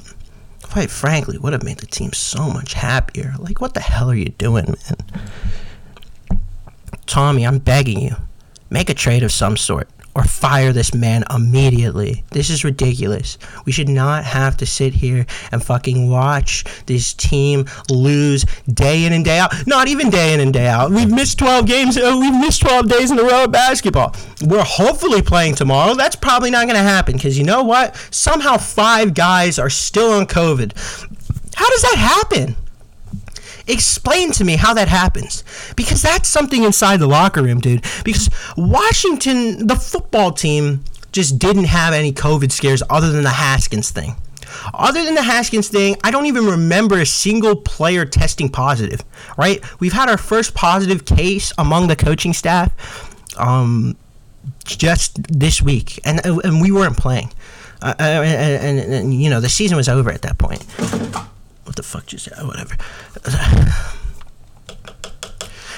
quite 0.61 0.91
frankly, 0.91 1.37
would 1.37 1.53
have 1.53 1.63
made 1.63 1.77
the 1.77 1.87
team 1.87 2.13
so 2.13 2.49
much 2.49 2.73
happier. 2.73 3.33
Like, 3.39 3.61
what 3.61 3.73
the 3.73 3.79
hell 3.79 4.09
are 4.11 4.15
you 4.15 4.29
doing, 4.29 4.65
man? 4.65 6.39
Tommy, 7.05 7.47
I'm 7.47 7.59
begging 7.59 8.01
you, 8.01 8.15
make 8.69 8.89
a 8.89 8.93
trade 8.93 9.23
of 9.23 9.31
some 9.31 9.57
sort 9.57 9.89
or 10.17 10.23
fire 10.23 10.73
this 10.73 10.95
man 10.95 11.23
immediately. 11.33 12.23
This 12.31 12.49
is 12.49 12.63
ridiculous. 12.63 13.37
We 13.65 13.71
should 13.71 13.87
not 13.87 14.23
have 14.23 14.57
to 14.57 14.65
sit 14.65 14.95
here 14.95 15.27
and 15.51 15.63
fucking 15.63 16.09
watch 16.09 16.63
this 16.87 17.13
team 17.13 17.65
lose 17.87 18.43
day 18.67 19.05
in 19.05 19.13
and 19.13 19.23
day 19.23 19.37
out. 19.37 19.53
Not 19.67 19.87
even 19.87 20.09
day 20.09 20.33
in 20.33 20.39
and 20.39 20.51
day 20.51 20.65
out. 20.65 20.89
We've 20.89 21.11
missed 21.11 21.37
12 21.37 21.67
games. 21.67 21.97
Uh, 21.97 22.17
we've 22.19 22.33
missed 22.33 22.61
12 22.61 22.89
days 22.89 23.11
in 23.11 23.19
a 23.19 23.23
row 23.23 23.43
of 23.43 23.51
basketball. 23.51 24.15
We're 24.43 24.63
hopefully 24.63 25.21
playing 25.21 25.53
tomorrow. 25.53 25.93
That's 25.93 26.15
probably 26.15 26.49
not 26.49 26.65
going 26.65 26.77
to 26.77 26.81
happen 26.81 27.13
because 27.13 27.37
you 27.37 27.43
know 27.43 27.63
what? 27.63 27.95
Somehow 28.09 28.57
five 28.57 29.13
guys 29.13 29.59
are 29.59 29.69
still 29.69 30.13
on 30.13 30.25
COVID. 30.25 30.73
How 31.53 31.69
does 31.69 31.81
that 31.83 31.95
happen? 31.95 32.55
Explain 33.67 34.31
to 34.33 34.43
me 34.43 34.55
how 34.55 34.73
that 34.73 34.87
happens. 34.87 35.43
Because 35.75 36.01
that's 36.01 36.29
something 36.29 36.63
inside 36.63 36.99
the 36.99 37.07
locker 37.07 37.43
room, 37.43 37.59
dude. 37.59 37.83
Because 38.03 38.29
Washington, 38.55 39.67
the 39.67 39.75
football 39.75 40.31
team, 40.31 40.83
just 41.11 41.39
didn't 41.39 41.65
have 41.65 41.93
any 41.93 42.13
COVID 42.13 42.51
scares 42.51 42.83
other 42.89 43.11
than 43.11 43.23
the 43.23 43.29
Haskins 43.29 43.91
thing. 43.91 44.15
Other 44.73 45.03
than 45.03 45.15
the 45.15 45.23
Haskins 45.23 45.67
thing, 45.67 45.97
I 46.03 46.11
don't 46.11 46.25
even 46.25 46.45
remember 46.45 46.99
a 46.99 47.05
single 47.05 47.55
player 47.55 48.05
testing 48.05 48.49
positive, 48.49 49.03
right? 49.37 49.61
We've 49.79 49.93
had 49.93 50.09
our 50.09 50.17
first 50.17 50.53
positive 50.53 51.05
case 51.05 51.51
among 51.57 51.87
the 51.87 51.95
coaching 51.95 52.33
staff 52.33 52.71
um, 53.37 53.97
just 54.65 55.21
this 55.23 55.61
week, 55.61 55.99
and, 56.05 56.25
and 56.25 56.61
we 56.61 56.71
weren't 56.71 56.97
playing. 56.97 57.31
Uh, 57.81 57.93
and, 57.99 58.79
and, 58.79 58.93
and, 58.93 59.13
you 59.13 59.29
know, 59.29 59.39
the 59.39 59.49
season 59.49 59.77
was 59.77 59.87
over 59.89 60.11
at 60.11 60.23
that 60.23 60.37
point 60.37 60.65
the 61.77 61.83
fuck 61.83 62.05
just 62.05 62.27
uh, 62.27 62.43
whatever. 62.43 62.75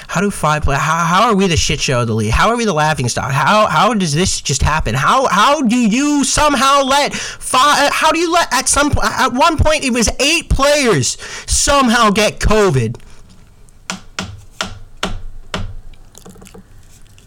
How 0.08 0.20
do 0.20 0.32
five 0.32 0.64
play? 0.64 0.74
How, 0.74 1.04
how 1.04 1.28
are 1.28 1.36
we 1.36 1.46
the 1.46 1.56
shit 1.56 1.78
show 1.78 2.00
of 2.00 2.08
the 2.08 2.14
league? 2.16 2.32
How 2.32 2.48
are 2.48 2.56
we 2.56 2.64
the 2.64 2.72
laughing 2.72 3.08
stock? 3.08 3.30
How 3.30 3.68
how 3.68 3.94
does 3.94 4.12
this 4.12 4.40
just 4.40 4.60
happen? 4.60 4.96
How 4.96 5.28
how 5.28 5.62
do 5.62 5.76
you 5.76 6.24
somehow 6.24 6.82
let 6.82 7.14
five? 7.14 7.92
How 7.92 8.10
do 8.10 8.18
you 8.18 8.32
let 8.32 8.52
at 8.52 8.68
some 8.68 8.90
at 9.00 9.32
one 9.32 9.56
point 9.56 9.84
it 9.84 9.92
was 9.92 10.10
eight 10.18 10.50
players 10.50 11.16
somehow 11.46 12.10
get 12.10 12.40
COVID? 12.40 13.00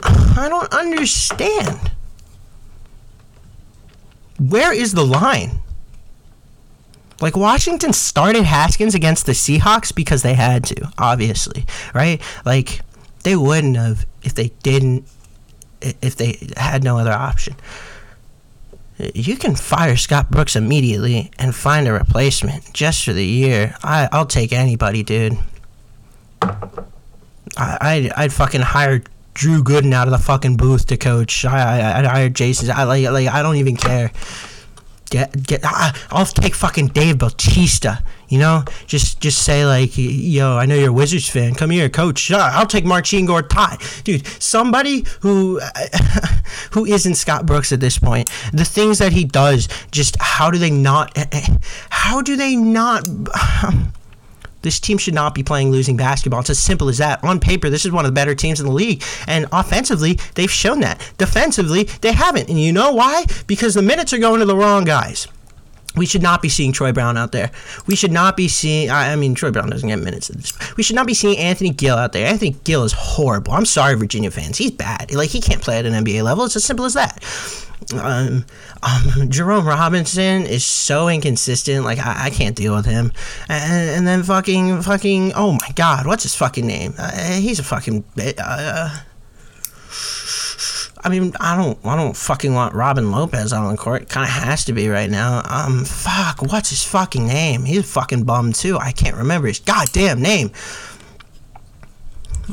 I 0.04 0.50
don't 0.50 0.74
understand. 0.74 1.92
Where 4.38 4.74
is 4.74 4.94
the 4.94 5.06
line? 5.06 5.63
Like 7.22 7.38
Washington 7.38 7.94
started 7.94 8.44
Haskins 8.44 8.96
against 8.96 9.26
the 9.26 9.32
Seahawks 9.34 9.94
because 9.94 10.24
they 10.24 10.34
had 10.34 10.66
to, 10.66 10.92
obviously, 10.98 11.66
right? 11.94 12.22
Like 12.46 12.82
they 13.24 13.36
wouldn't 13.36 13.78
have 13.78 14.06
if 14.24 14.34
they 14.36 14.50
didn't 14.64 15.08
if 15.82 16.16
they 16.16 16.38
had 16.58 16.84
no 16.84 16.98
other 16.98 17.12
option. 17.12 17.56
You 18.98 19.36
can 19.38 19.56
fire 19.56 19.98
Scott 19.98 20.30
Brooks 20.30 20.56
immediately 20.56 21.32
and 21.40 21.54
find 21.54 21.88
a 21.88 21.94
replacement 21.94 22.74
just 22.74 23.04
for 23.04 23.12
the 23.12 23.26
year. 23.26 23.76
I, 23.84 24.08
I'll 24.12 24.26
take 24.26 24.54
anybody, 24.54 25.04
dude. 25.04 25.38
I, 26.42 27.78
I'd, 27.82 28.12
I'd 28.14 28.34
fucking 28.34 28.62
hire 28.62 29.04
Drew 29.34 29.64
Gooden 29.64 29.94
out 29.94 30.08
of 30.08 30.12
the 30.12 30.20
fucking 30.20 30.58
booth 30.58 30.88
to 30.88 30.98
coach. 30.98 31.44
I, 31.44 31.80
I, 31.80 32.00
I'd 32.00 32.06
hire 32.06 32.30
Jason. 32.30 32.70
I 32.72 32.84
like, 32.84 33.10
like 33.10 33.28
I 33.28 33.42
don't 33.42 33.56
even 33.56 33.76
care. 33.76 34.12
Get 35.14 35.46
get. 35.46 35.62
Ah, 35.64 35.94
I'll 36.10 36.26
take 36.26 36.56
fucking 36.56 36.88
Dave 36.88 37.20
Bautista. 37.20 38.04
You 38.30 38.40
know, 38.40 38.64
just 38.88 39.22
just 39.22 39.44
say 39.44 39.64
like, 39.64 39.92
yo, 39.96 40.58
I 40.58 40.66
know 40.66 40.74
you're 40.74 40.90
a 40.90 40.92
Wizards 40.92 41.30
fan. 41.30 41.54
Come 41.54 41.70
here, 41.70 41.88
coach. 41.88 42.32
I'll 42.32 42.66
take 42.66 42.84
Marcin 42.84 43.28
Gortat, 43.28 44.04
dude. 44.04 44.26
Somebody 44.42 45.06
who 45.20 45.62
who 46.72 46.88
isn't 46.88 47.14
Scott 47.14 47.46
Brooks 47.46 47.72
at 47.72 47.80
this 47.80 48.00
point. 48.00 48.32
The 48.54 48.66
things 48.66 48.98
that 48.98 49.12
he 49.14 49.24
does, 49.24 49.70
just 49.92 50.18
how 50.20 50.50
do 50.50 50.58
they 50.58 50.72
not? 50.72 51.16
Eh, 51.16 51.26
eh, 51.32 51.58
how 51.92 52.24
do 52.24 52.36
they 52.36 52.56
not? 52.56 53.08
This 54.64 54.80
team 54.80 54.98
should 54.98 55.14
not 55.14 55.36
be 55.36 55.44
playing 55.44 55.72
losing 55.72 55.96
basketball. 55.96 56.40
It's 56.40 56.50
as 56.50 56.60
simple 56.60 56.90
as 56.90 56.98
that. 56.98 57.24
On 57.24 57.40
paper, 57.40 57.70
this 57.70 57.86
is 57.86 57.92
one 57.92 58.06
of 58.06 58.10
the 58.10 58.16
better 58.16 58.34
teams 58.34 58.60
in 58.60 58.66
the 58.66 58.72
league. 58.72 59.04
And 59.28 59.46
offensively, 59.52 60.20
they've 60.36 60.52
shown 60.52 60.80
that. 60.80 61.14
Defensively, 61.18 61.84
they 62.02 62.14
haven't. 62.14 62.50
And 62.50 62.60
you 62.60 62.74
know 62.74 62.94
why? 62.94 63.26
Because 63.46 63.76
the 63.76 63.82
minutes 63.82 64.14
are 64.14 64.18
going 64.18 64.40
to 64.40 64.46
the 64.46 64.56
wrong 64.56 64.86
guys. 64.86 65.28
We 65.96 66.08
should 66.08 66.24
not 66.24 66.42
be 66.42 66.50
seeing 66.50 66.72
Troy 66.72 66.92
Brown 66.92 67.18
out 67.18 67.32
there. 67.34 67.52
We 67.86 67.96
should 67.96 68.12
not 68.12 68.36
be 68.36 68.48
seeing. 68.48 68.90
I 68.90 69.16
mean, 69.16 69.36
Troy 69.36 69.52
Brown 69.52 69.70
doesn't 69.70 69.88
get 69.88 70.00
minutes. 70.00 70.30
This. 70.30 70.76
We 70.76 70.82
should 70.82 70.96
not 70.96 71.06
be 71.06 71.14
seeing 71.14 71.38
Anthony 71.38 71.70
Gill 71.70 71.98
out 71.98 72.14
there. 72.14 72.26
Anthony 72.26 72.56
Gill 72.64 72.84
is 72.84 72.94
horrible. 72.94 73.54
I'm 73.54 73.66
sorry, 73.66 73.94
Virginia 73.96 74.32
fans. 74.32 74.58
He's 74.58 74.72
bad. 74.72 75.14
Like 75.14 75.30
he 75.30 75.40
can't 75.40 75.62
play 75.62 75.78
at 75.78 75.86
an 75.86 75.94
NBA 75.94 76.24
level. 76.24 76.46
It's 76.46 76.56
as 76.56 76.64
simple 76.64 76.86
as 76.86 76.96
that. 76.96 77.24
Um, 77.94 78.46
um, 78.82 79.30
Jerome 79.30 79.68
Robinson 79.68 80.46
is 80.46 80.64
so 80.64 81.10
inconsistent. 81.10 81.84
Like 81.84 82.00
I, 82.00 82.26
I 82.26 82.30
can't 82.30 82.56
deal 82.56 82.76
with 82.76 82.86
him. 82.86 83.12
And, 83.50 83.90
and, 83.90 84.08
then 84.08 84.24
fucking 84.24 84.82
fucking. 84.82 85.34
Oh 85.36 85.54
my 85.54 85.70
God, 85.76 86.06
what's 86.06 86.24
his 86.24 86.36
fucking 86.36 86.66
name? 86.66 86.94
Uh, 86.98 87.34
he's 87.34 87.60
a 87.60 87.64
fucking. 87.64 88.04
Uh, 88.38 89.00
I 91.06 91.10
mean, 91.10 91.34
I 91.40 91.58
don't, 91.58 91.78
I 91.86 91.98
don't 91.98 92.16
fucking 92.16 92.54
want 92.54 92.74
Robin 92.74 93.12
Lopez 93.12 93.52
on 93.52 93.70
the 93.70 93.78
court. 93.78 94.08
Kind 94.08 94.24
of 94.24 94.32
has 94.32 94.64
to 94.66 94.74
be 94.74 94.88
right 94.88 95.10
now. 95.10 95.42
Um, 95.50 95.84
fuck, 95.84 96.42
what's 96.42 96.70
his 96.70 96.84
fucking 96.84 97.28
name? 97.28 97.66
He's 97.66 97.80
a 97.80 97.84
fucking 97.84 98.24
bum 98.24 98.54
too. 98.54 98.78
I 98.78 98.94
can't 98.94 99.18
remember 99.18 99.48
his 99.48 99.60
goddamn 99.60 100.22
name. 100.22 100.52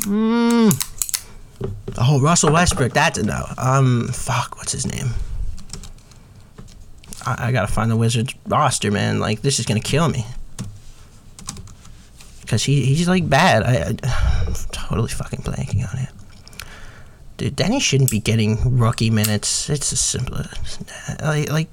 Hmm. 0.02 0.70
Oh, 1.98 2.20
Russell 2.20 2.52
Westbrook. 2.52 2.92
That's 2.92 3.18
a 3.18 3.22
no. 3.22 3.44
Um, 3.58 4.08
fuck, 4.08 4.56
what's 4.56 4.72
his 4.72 4.86
name? 4.86 5.08
I, 7.26 7.48
I 7.48 7.52
gotta 7.52 7.72
find 7.72 7.90
the 7.90 7.96
Wizards 7.96 8.34
roster, 8.46 8.90
man. 8.90 9.18
Like 9.20 9.42
this 9.42 9.58
is 9.58 9.66
gonna 9.66 9.80
kill 9.80 10.08
me. 10.08 10.24
Cause 12.46 12.64
he, 12.64 12.84
he's 12.84 13.08
like 13.08 13.28
bad. 13.28 13.62
I, 13.62 13.74
I 13.74 14.46
I'm 14.46 14.54
totally 14.72 15.10
fucking 15.10 15.40
blanking 15.40 15.88
on 15.88 16.00
it 16.00 16.10
dude, 17.40 17.56
Deni 17.56 17.80
shouldn't 17.80 18.10
be 18.10 18.20
getting 18.20 18.78
rookie 18.78 19.08
minutes. 19.08 19.70
It's 19.70 19.94
as 19.94 20.00
simple 20.00 20.36
like, 21.22 21.50
like 21.50 21.68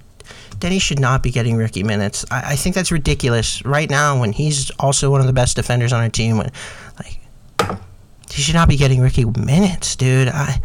Deni 0.59 0.81
should 0.81 0.99
not 0.99 1.21
be 1.21 1.29
getting 1.29 1.57
rookie 1.57 1.83
minutes. 1.83 2.25
I, 2.31 2.53
I, 2.53 2.55
think 2.55 2.73
that's 2.73 2.91
ridiculous 2.91 3.63
right 3.65 3.89
now 3.89 4.17
when 4.19 4.31
he's 4.31 4.71
also 4.79 5.11
one 5.11 5.19
of 5.19 5.27
the 5.27 5.33
best 5.33 5.57
defenders 5.57 5.91
on 5.91 6.01
our 6.01 6.09
team. 6.09 6.37
When, 6.37 6.51
he 8.31 8.41
should 8.41 8.55
not 8.55 8.69
be 8.69 8.77
getting 8.77 9.01
Ricky 9.01 9.25
minutes, 9.25 9.95
dude. 9.95 10.27
I 10.27 10.61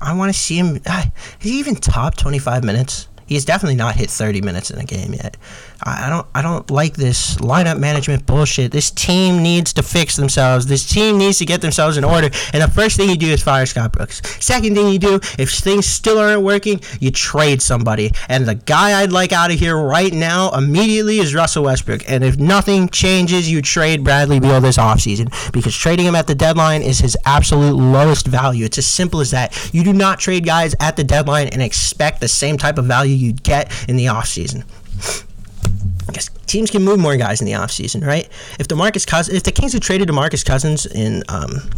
I 0.00 0.14
want 0.14 0.32
to 0.32 0.38
see 0.38 0.58
him. 0.58 0.80
Uh, 0.86 1.04
is 1.40 1.50
he 1.50 1.58
even 1.58 1.76
top 1.76 2.16
twenty 2.16 2.38
five 2.38 2.64
minutes? 2.64 3.08
He's 3.26 3.44
definitely 3.44 3.76
not 3.76 3.96
hit 3.96 4.10
30 4.10 4.42
minutes 4.42 4.70
in 4.70 4.78
a 4.78 4.84
game 4.84 5.14
yet. 5.14 5.36
I, 5.82 6.08
don't 6.08 6.26
I 6.34 6.42
don't 6.42 6.70
like 6.70 6.94
this 6.94 7.36
lineup 7.36 7.78
management 7.78 8.26
bullshit. 8.26 8.72
This 8.72 8.90
team 8.90 9.42
needs 9.42 9.72
to 9.74 9.82
fix 9.82 10.16
themselves. 10.16 10.66
This 10.66 10.88
team 10.88 11.18
needs 11.18 11.38
to 11.38 11.44
get 11.44 11.60
themselves 11.60 11.96
in 11.96 12.04
order. 12.04 12.30
And 12.52 12.62
the 12.62 12.70
first 12.70 12.96
thing 12.96 13.10
you 13.10 13.16
do 13.16 13.26
is 13.26 13.42
fire 13.42 13.66
Scott 13.66 13.92
Brooks. 13.92 14.22
Second 14.44 14.74
thing 14.74 14.88
you 14.88 14.98
do, 14.98 15.16
if 15.38 15.50
things 15.50 15.86
still 15.86 16.18
aren't 16.18 16.42
working, 16.42 16.80
you 17.00 17.10
trade 17.10 17.60
somebody. 17.60 18.12
And 18.28 18.46
the 18.46 18.54
guy 18.54 19.02
I'd 19.02 19.12
like 19.12 19.32
out 19.32 19.50
of 19.50 19.58
here 19.58 19.76
right 19.76 20.12
now 20.12 20.50
immediately 20.52 21.18
is 21.18 21.34
Russell 21.34 21.64
Westbrook. 21.64 22.08
And 22.08 22.24
if 22.24 22.38
nothing 22.38 22.88
changes, 22.88 23.50
you 23.50 23.60
trade 23.60 24.04
Bradley 24.04 24.40
Beal 24.40 24.60
this 24.60 24.78
offseason 24.78 25.52
because 25.52 25.76
trading 25.76 26.06
him 26.06 26.14
at 26.14 26.26
the 26.26 26.34
deadline 26.34 26.82
is 26.82 26.98
his 26.98 27.16
absolute 27.24 27.74
lowest 27.74 28.26
value. 28.26 28.64
It's 28.64 28.78
as 28.78 28.86
simple 28.86 29.20
as 29.20 29.32
that. 29.32 29.70
You 29.74 29.84
do 29.84 29.92
not 29.92 30.18
trade 30.18 30.44
guys 30.44 30.74
at 30.80 30.96
the 30.96 31.04
deadline 31.04 31.48
and 31.48 31.62
expect 31.62 32.20
the 32.20 32.28
same 32.28 32.56
type 32.58 32.78
of 32.78 32.84
value 32.84 33.14
you'd 33.14 33.42
get 33.42 33.72
in 33.88 33.96
the 33.96 34.06
offseason. 34.06 34.64
Guess 36.12 36.30
teams 36.46 36.70
can 36.70 36.82
move 36.82 36.98
more 36.98 37.16
guys 37.16 37.40
in 37.40 37.46
the 37.46 37.52
offseason, 37.52 38.06
right? 38.06 38.28
If 38.58 38.68
DeMarcus 38.68 39.06
Cousins, 39.06 39.36
if 39.36 39.42
the 39.42 39.52
Kings 39.52 39.72
had 39.72 39.82
traded 39.82 40.08
DeMarcus 40.08 40.44
Cousins 40.44 40.86
in, 40.86 41.22
um, 41.28 41.70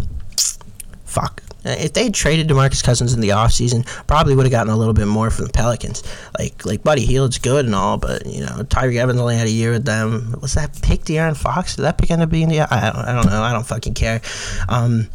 fuck, 1.04 1.42
if 1.64 1.92
they 1.92 2.04
had 2.04 2.14
traded 2.14 2.48
DeMarcus 2.48 2.82
Cousins 2.82 3.12
in 3.12 3.20
the 3.20 3.30
offseason, 3.30 3.86
probably 4.06 4.34
would 4.34 4.44
have 4.44 4.52
gotten 4.52 4.72
a 4.72 4.76
little 4.76 4.94
bit 4.94 5.06
more 5.06 5.30
from 5.30 5.46
the 5.46 5.52
Pelicans. 5.52 6.02
Like, 6.38 6.64
like 6.64 6.82
Buddy 6.82 7.04
Hield's 7.04 7.38
good 7.38 7.64
and 7.66 7.74
all, 7.74 7.98
but 7.98 8.26
you 8.26 8.40
know, 8.40 8.62
Tyreke 8.64 8.96
Evans 8.96 9.20
only 9.20 9.36
had 9.36 9.46
a 9.46 9.50
year 9.50 9.72
with 9.72 9.84
them. 9.84 10.36
Was 10.40 10.54
that 10.54 10.80
pick 10.82 11.02
De'Aaron 11.02 11.36
Fox? 11.36 11.76
Did 11.76 11.82
that 11.82 11.98
pick 11.98 12.10
end 12.10 12.22
up 12.22 12.30
being 12.30 12.48
the? 12.48 12.60
I 12.60 12.90
don't, 12.92 13.04
I 13.04 13.12
don't 13.14 13.26
know. 13.26 13.42
I 13.42 13.52
don't 13.52 13.66
fucking 13.66 13.94
care. 13.94 14.20
Um, 14.68 15.08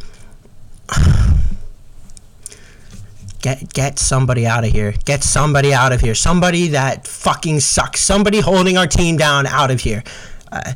Get 3.42 3.74
get 3.74 4.00
somebody 4.00 4.46
out 4.46 4.64
of 4.64 4.72
here. 4.72 4.94
Get 5.06 5.24
somebody 5.24 5.74
out 5.74 5.92
of 5.92 6.02
here. 6.02 6.16
Somebody 6.16 6.68
that 6.70 7.08
fucking 7.08 7.60
sucks. 7.60 8.02
Somebody 8.02 8.40
holding 8.40 8.78
our 8.78 8.88
team 8.88 9.18
down 9.18 9.48
out 9.48 9.72
of 9.72 9.82
here. 9.82 10.04
Uh, 10.52 10.74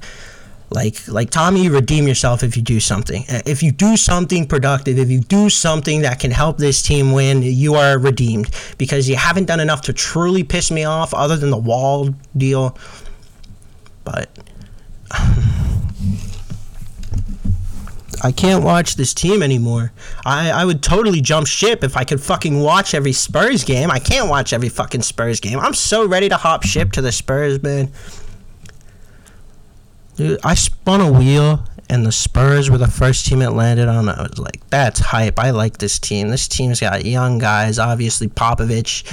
like 0.71 1.07
like 1.07 1.29
Tommy, 1.29 1.69
redeem 1.69 2.07
yourself 2.07 2.43
if 2.43 2.57
you 2.57 2.63
do 2.63 2.79
something. 2.79 3.23
Uh, 3.29 3.41
if 3.45 3.61
you 3.61 3.71
do 3.71 3.95
something 3.95 4.47
productive, 4.47 4.97
if 4.97 5.09
you 5.09 5.19
do 5.19 5.49
something 5.49 6.01
that 6.01 6.19
can 6.19 6.31
help 6.31 6.57
this 6.57 6.81
team 6.81 7.11
win, 7.11 7.43
you 7.43 7.75
are 7.75 7.99
redeemed 7.99 8.49
because 8.77 9.07
you 9.07 9.15
haven't 9.15 9.45
done 9.45 9.59
enough 9.59 9.81
to 9.83 9.93
truly 9.93 10.43
piss 10.43 10.71
me 10.71 10.83
off 10.83 11.13
other 11.13 11.37
than 11.37 11.51
the 11.51 11.57
wall 11.57 12.09
deal. 12.35 12.77
But 14.03 14.29
I 18.23 18.31
can't 18.31 18.63
watch 18.63 18.95
this 18.95 19.13
team 19.13 19.43
anymore. 19.43 19.91
I, 20.25 20.51
I 20.51 20.65
would 20.65 20.81
totally 20.81 21.21
jump 21.21 21.47
ship 21.47 21.83
if 21.83 21.97
I 21.97 22.03
could 22.03 22.21
fucking 22.21 22.59
watch 22.59 22.93
every 22.93 23.13
Spurs 23.13 23.63
game. 23.63 23.91
I 23.91 23.99
can't 23.99 24.29
watch 24.29 24.53
every 24.53 24.69
fucking 24.69 25.01
Spurs 25.01 25.39
game. 25.39 25.59
I'm 25.59 25.73
so 25.73 26.07
ready 26.07 26.29
to 26.29 26.37
hop 26.37 26.63
ship 26.63 26.91
to 26.93 27.01
the 27.01 27.11
Spurs, 27.11 27.61
man. 27.61 27.91
Dude, 30.15 30.39
I 30.43 30.53
spun 30.55 31.01
a 31.01 31.11
wheel 31.11 31.63
and 31.89 32.05
the 32.05 32.11
Spurs 32.11 32.69
were 32.69 32.77
the 32.77 32.87
first 32.87 33.25
team 33.25 33.41
it 33.41 33.49
landed 33.49 33.87
on. 33.87 34.09
I 34.09 34.23
was 34.23 34.39
like, 34.39 34.67
that's 34.69 34.99
hype. 34.99 35.39
I 35.39 35.51
like 35.51 35.77
this 35.77 35.99
team. 35.99 36.29
This 36.29 36.47
team's 36.47 36.79
got 36.79 37.05
young 37.05 37.37
guys, 37.37 37.79
obviously 37.79 38.27
Popovich. 38.27 39.03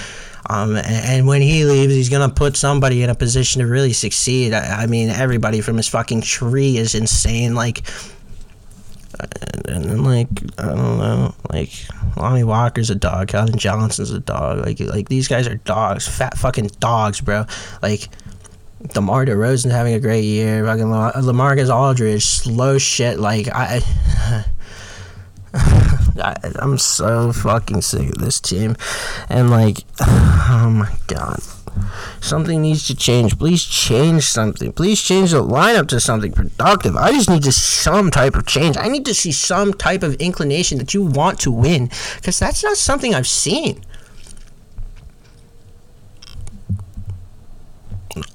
Um, 0.49 0.77
and, 0.77 1.27
when 1.27 1.41
he 1.41 1.65
leaves, 1.65 1.95
he's 1.95 2.09
gonna 2.09 2.29
put 2.29 2.57
somebody 2.57 3.03
in 3.03 3.11
a 3.11 3.15
position 3.15 3.61
to 3.61 3.67
really 3.67 3.93
succeed. 3.93 4.53
I, 4.53 4.83
I 4.83 4.87
mean, 4.87 5.09
everybody 5.09 5.61
from 5.61 5.77
his 5.77 5.88
fucking 5.88 6.23
tree 6.23 6.77
is 6.77 6.95
insane. 6.95 7.55
Like, 7.55 7.83
and 9.68 9.85
then 9.85 10.04
like 10.04 10.28
I 10.58 10.66
don't 10.66 10.98
know, 10.98 11.35
like 11.52 11.70
Lonnie 12.16 12.44
Walker's 12.44 12.90
a 12.90 12.94
dog, 12.94 13.28
Calvin 13.28 13.58
Johnson's 13.58 14.11
a 14.11 14.20
dog. 14.20 14.64
Like 14.64 14.80
like 14.80 15.08
these 15.08 15.28
guys 15.28 15.46
are 15.46 15.56
dogs, 15.56 16.06
fat 16.06 16.37
fucking 16.37 16.70
dogs, 16.80 17.20
bro. 17.20 17.46
Like 17.82 18.08
DeMar 18.88 19.26
DeRozan 19.26 19.70
having 19.70 19.94
a 19.94 20.00
great 20.00 20.24
year. 20.24 20.64
Fucking 20.64 20.87
LaMarcus 20.87 21.74
Aldridge, 21.74 22.24
slow 22.24 22.78
shit. 22.78 23.18
Like 23.18 23.48
I, 23.48 23.80
I, 25.54 26.35
I'm 26.56 26.78
so 26.78 27.32
fucking 27.32 27.82
sick 27.82 28.08
of 28.08 28.18
this 28.18 28.40
team, 28.40 28.76
and 29.28 29.50
like, 29.50 29.78
oh 30.00 30.70
my 30.72 30.92
god. 31.06 31.40
Something 32.21 32.62
needs 32.62 32.87
to 32.87 32.95
change. 32.95 33.38
Please 33.38 33.64
change 33.64 34.25
something. 34.25 34.73
Please 34.73 35.03
change 35.03 35.33
the 35.33 35.42
lineup 35.42 35.88
to 35.88 36.01
something 36.01 36.33
productive. 36.33 36.97
I 36.97 37.12
just 37.12 37.29
need 37.29 37.42
to 37.45 37.53
see 37.53 37.83
some 37.83 38.11
type 38.11 38.35
of 38.35 38.47
change. 38.47 38.77
I 38.77 38.88
need 38.88 39.05
to 39.07 39.14
see 39.14 39.33
some 39.33 39.73
type 39.73 40.03
of 40.03 40.14
inclination 40.14 40.79
that 40.79 40.95
you 40.95 41.03
want 41.03 41.40
to 41.40 41.51
win 41.51 41.90
because 42.16 42.38
that's 42.38 42.62
not 42.62 42.77
something 42.77 43.14
I've 43.14 43.27
seen. 43.27 43.83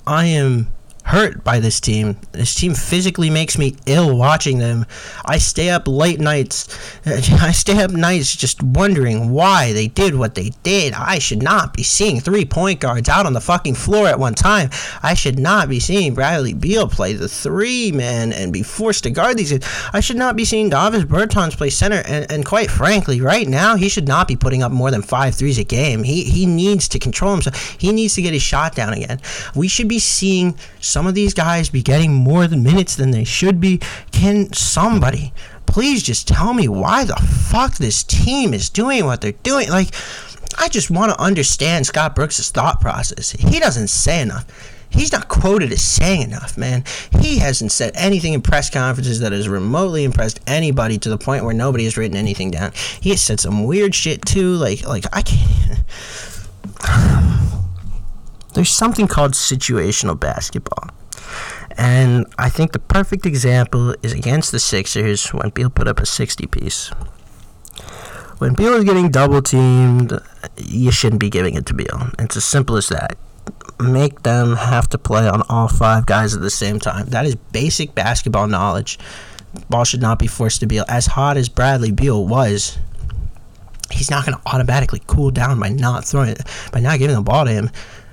I 0.05 0.25
am 0.25 0.69
hurt 1.07 1.41
by 1.41 1.57
this 1.61 1.79
team. 1.79 2.17
This 2.33 2.53
team 2.53 2.73
physically 2.73 3.29
makes 3.29 3.57
me 3.57 3.77
ill 3.85 4.17
watching 4.17 4.57
them. 4.57 4.85
I 5.25 5.37
stay 5.37 5.69
up 5.69 5.87
late 5.87 6.19
nights. 6.19 6.67
I 7.05 7.51
stay 7.53 7.81
up 7.81 7.91
nights 7.91 8.35
just 8.35 8.61
wondering 8.61 9.29
why 9.29 9.71
they 9.71 9.87
did 9.87 10.15
what 10.15 10.35
they 10.35 10.51
did. 10.63 10.93
I 10.93 11.19
should 11.19 11.41
not 11.41 11.73
be 11.73 11.81
seeing 11.83 12.19
three 12.19 12.43
point 12.43 12.81
guards 12.81 13.07
out 13.07 13.25
on 13.25 13.31
the 13.31 13.39
fucking 13.39 13.75
floor 13.75 14.07
at 14.07 14.19
one 14.19 14.33
time. 14.33 14.69
I 15.01 15.13
should 15.13 15.39
not 15.39 15.69
be 15.69 15.79
seeing 15.79 16.13
Bradley 16.13 16.53
Beal 16.53 16.89
play 16.89 17.13
the 17.13 17.29
three 17.29 17.93
man 17.93 18.33
and 18.33 18.51
be 18.51 18.61
forced 18.61 19.03
to 19.03 19.09
guard 19.09 19.37
these. 19.37 19.57
I 19.93 20.01
should 20.01 20.17
not 20.17 20.35
be 20.35 20.43
seeing 20.43 20.69
Davis 20.69 21.05
Bertans 21.05 21.55
play 21.55 21.69
center. 21.69 22.03
And, 22.05 22.29
and 22.29 22.45
quite 22.45 22.69
frankly, 22.69 23.21
right 23.21 23.47
now 23.47 23.77
he 23.77 23.87
should 23.87 24.09
not 24.09 24.27
be 24.27 24.35
putting 24.35 24.61
up 24.61 24.73
more 24.73 24.91
than 24.91 25.01
five 25.01 25.35
threes 25.35 25.57
a 25.57 25.63
game. 25.63 26.03
He 26.03 26.25
he 26.25 26.45
needs 26.45 26.89
to 26.89 26.99
control 26.99 27.31
himself. 27.31 27.77
He 27.79 27.93
needs 27.93 28.15
to 28.15 28.21
get 28.21 28.33
his 28.33 28.41
shot 28.41 28.75
down 28.75 28.91
again. 28.91 29.21
We 29.55 29.69
should 29.69 29.87
be 29.87 29.99
seeing 29.99 30.57
some 30.81 30.96
of 31.05 31.13
these 31.13 31.33
guys 31.33 31.69
be 31.69 31.83
getting 31.83 32.13
more 32.13 32.47
than 32.47 32.63
minutes 32.63 32.95
than 32.95 33.11
they 33.11 33.25
should 33.25 33.59
be? 33.59 33.79
Can 34.11 34.51
somebody 34.53 35.33
please 35.65 36.01
just 36.01 36.27
tell 36.27 36.53
me 36.53 36.67
why 36.67 37.03
the 37.03 37.15
fuck 37.15 37.75
this 37.75 38.03
team 38.03 38.53
is 38.53 38.69
doing 38.69 39.05
what 39.05 39.21
they're 39.21 39.33
doing? 39.43 39.69
Like, 39.69 39.93
I 40.57 40.69
just 40.69 40.89
want 40.89 41.11
to 41.11 41.21
understand 41.21 41.85
Scott 41.85 42.15
Brooks' 42.15 42.49
thought 42.49 42.81
process. 42.81 43.31
He 43.31 43.59
doesn't 43.59 43.89
say 43.89 44.21
enough. 44.21 44.45
He's 44.89 45.11
not 45.11 45.27
quoted 45.27 45.71
as 45.73 45.83
saying 45.83 46.21
enough, 46.21 46.57
man. 46.57 46.83
He 47.19 47.37
hasn't 47.37 47.73
said 47.73 47.91
anything 47.95 48.33
in 48.33 48.41
press 48.41 48.69
conferences 48.69 49.19
that 49.19 49.33
has 49.33 49.49
remotely 49.49 50.05
impressed 50.05 50.39
anybody 50.47 50.97
to 50.99 51.09
the 51.09 51.17
point 51.17 51.43
where 51.43 51.53
nobody 51.53 51.83
has 51.83 51.97
written 51.97 52.17
anything 52.17 52.51
down. 52.51 52.71
He 53.01 53.09
has 53.11 53.21
said 53.21 53.39
some 53.39 53.65
weird 53.65 53.93
shit 53.93 54.25
too. 54.25 54.53
Like, 54.55 54.87
like 54.87 55.05
I 55.13 55.21
can't. 55.21 55.83
There's 58.57 58.71
something 58.71 59.07
called 59.07 59.33
situational 59.33 60.19
basketball. 60.19 60.89
And 61.77 62.25
I 62.39 62.49
think 62.49 62.71
the 62.71 62.79
perfect 62.79 63.23
example 63.23 63.93
is 64.01 64.13
against 64.13 64.51
the 64.51 64.57
Sixers 64.57 65.27
when 65.27 65.49
Beal 65.49 65.69
put 65.69 65.87
up 65.87 65.99
a 65.99 66.07
60 66.07 66.47
piece. 66.47 66.87
When 68.39 68.55
Beal 68.55 68.73
is 68.73 68.83
getting 68.83 69.11
double 69.11 69.43
teamed, 69.43 70.19
you 70.57 70.89
shouldn't 70.89 71.19
be 71.19 71.29
giving 71.29 71.53
it 71.53 71.67
to 71.67 71.75
Beal. 71.75 72.09
It's 72.17 72.35
as 72.35 72.45
simple 72.45 72.77
as 72.77 72.89
that. 72.89 73.15
Make 73.79 74.23
them 74.23 74.55
have 74.55 74.89
to 74.89 74.97
play 74.97 75.29
on 75.29 75.43
all 75.49 75.67
five 75.67 76.07
guys 76.07 76.33
at 76.33 76.41
the 76.41 76.49
same 76.49 76.79
time. 76.79 77.09
That 77.09 77.27
is 77.27 77.35
basic 77.35 77.93
basketball 77.93 78.47
knowledge. 78.47 78.97
Ball 79.69 79.83
should 79.83 80.01
not 80.01 80.17
be 80.17 80.25
forced 80.25 80.61
to 80.61 80.65
Beal. 80.65 80.85
As 80.87 81.05
hot 81.05 81.37
as 81.37 81.47
Bradley 81.47 81.91
Beal 81.91 82.25
was, 82.25 82.79
he's 83.91 84.09
not 84.09 84.25
going 84.25 84.35
to 84.35 84.41
automatically 84.47 85.01
cool 85.05 85.31
down 85.31 85.59
by 85.59 85.69
not 85.69 86.05
throwing 86.05 86.29
it, 86.29 86.41
by 86.71 86.79
not 86.79 86.99
giving 86.99 87.15
the 87.15 87.21
ball 87.21 87.45
to 87.45 87.51
him. 87.51 87.69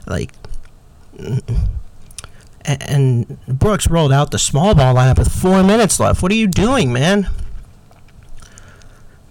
Like, 0.07 0.33
and 2.65 3.39
Brooks 3.47 3.89
rolled 3.89 4.13
out 4.13 4.31
the 4.31 4.39
small 4.39 4.75
ball 4.75 4.95
lineup 4.95 5.19
with 5.19 5.33
four 5.33 5.63
minutes 5.63 6.01
left. 6.01 6.23
What 6.23 6.33
are 6.33 6.37
you 6.37 6.47
doing, 6.47 6.93
man? 6.93 7.29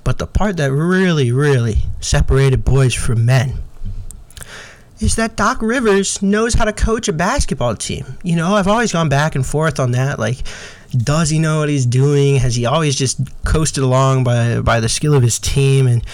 But 0.04 0.18
the 0.18 0.28
part 0.28 0.58
that 0.58 0.72
really, 0.72 1.32
really 1.32 1.78
separated 2.00 2.66
boys 2.66 2.94
from 2.94 3.26
men 3.26 3.60
is 5.00 5.16
that 5.16 5.36
Doc 5.36 5.62
Rivers 5.62 6.22
knows 6.22 6.54
how 6.54 6.66
to 6.66 6.74
coach 6.74 7.08
a 7.08 7.14
basketball 7.14 7.76
team. 7.76 8.18
You 8.24 8.36
know, 8.36 8.56
I've 8.56 8.68
always 8.68 8.92
gone 8.92 9.10
back 9.10 9.36
and 9.36 9.46
forth 9.46 9.80
on 9.80 9.92
that. 9.92 10.20
Like, 10.20 10.38
does 10.92 11.30
he 11.30 11.40
know 11.40 11.60
what 11.60 11.70
he's 11.70 11.86
doing? 11.86 12.36
Has 12.36 12.56
he 12.56 12.66
always 12.66 12.96
just 12.96 13.20
coasted 13.46 13.84
along 13.84 14.24
by 14.24 14.60
by 14.62 14.80
the 14.80 14.90
skill 14.90 15.14
of 15.14 15.24
his 15.24 15.40
team 15.40 15.88
and 15.88 16.06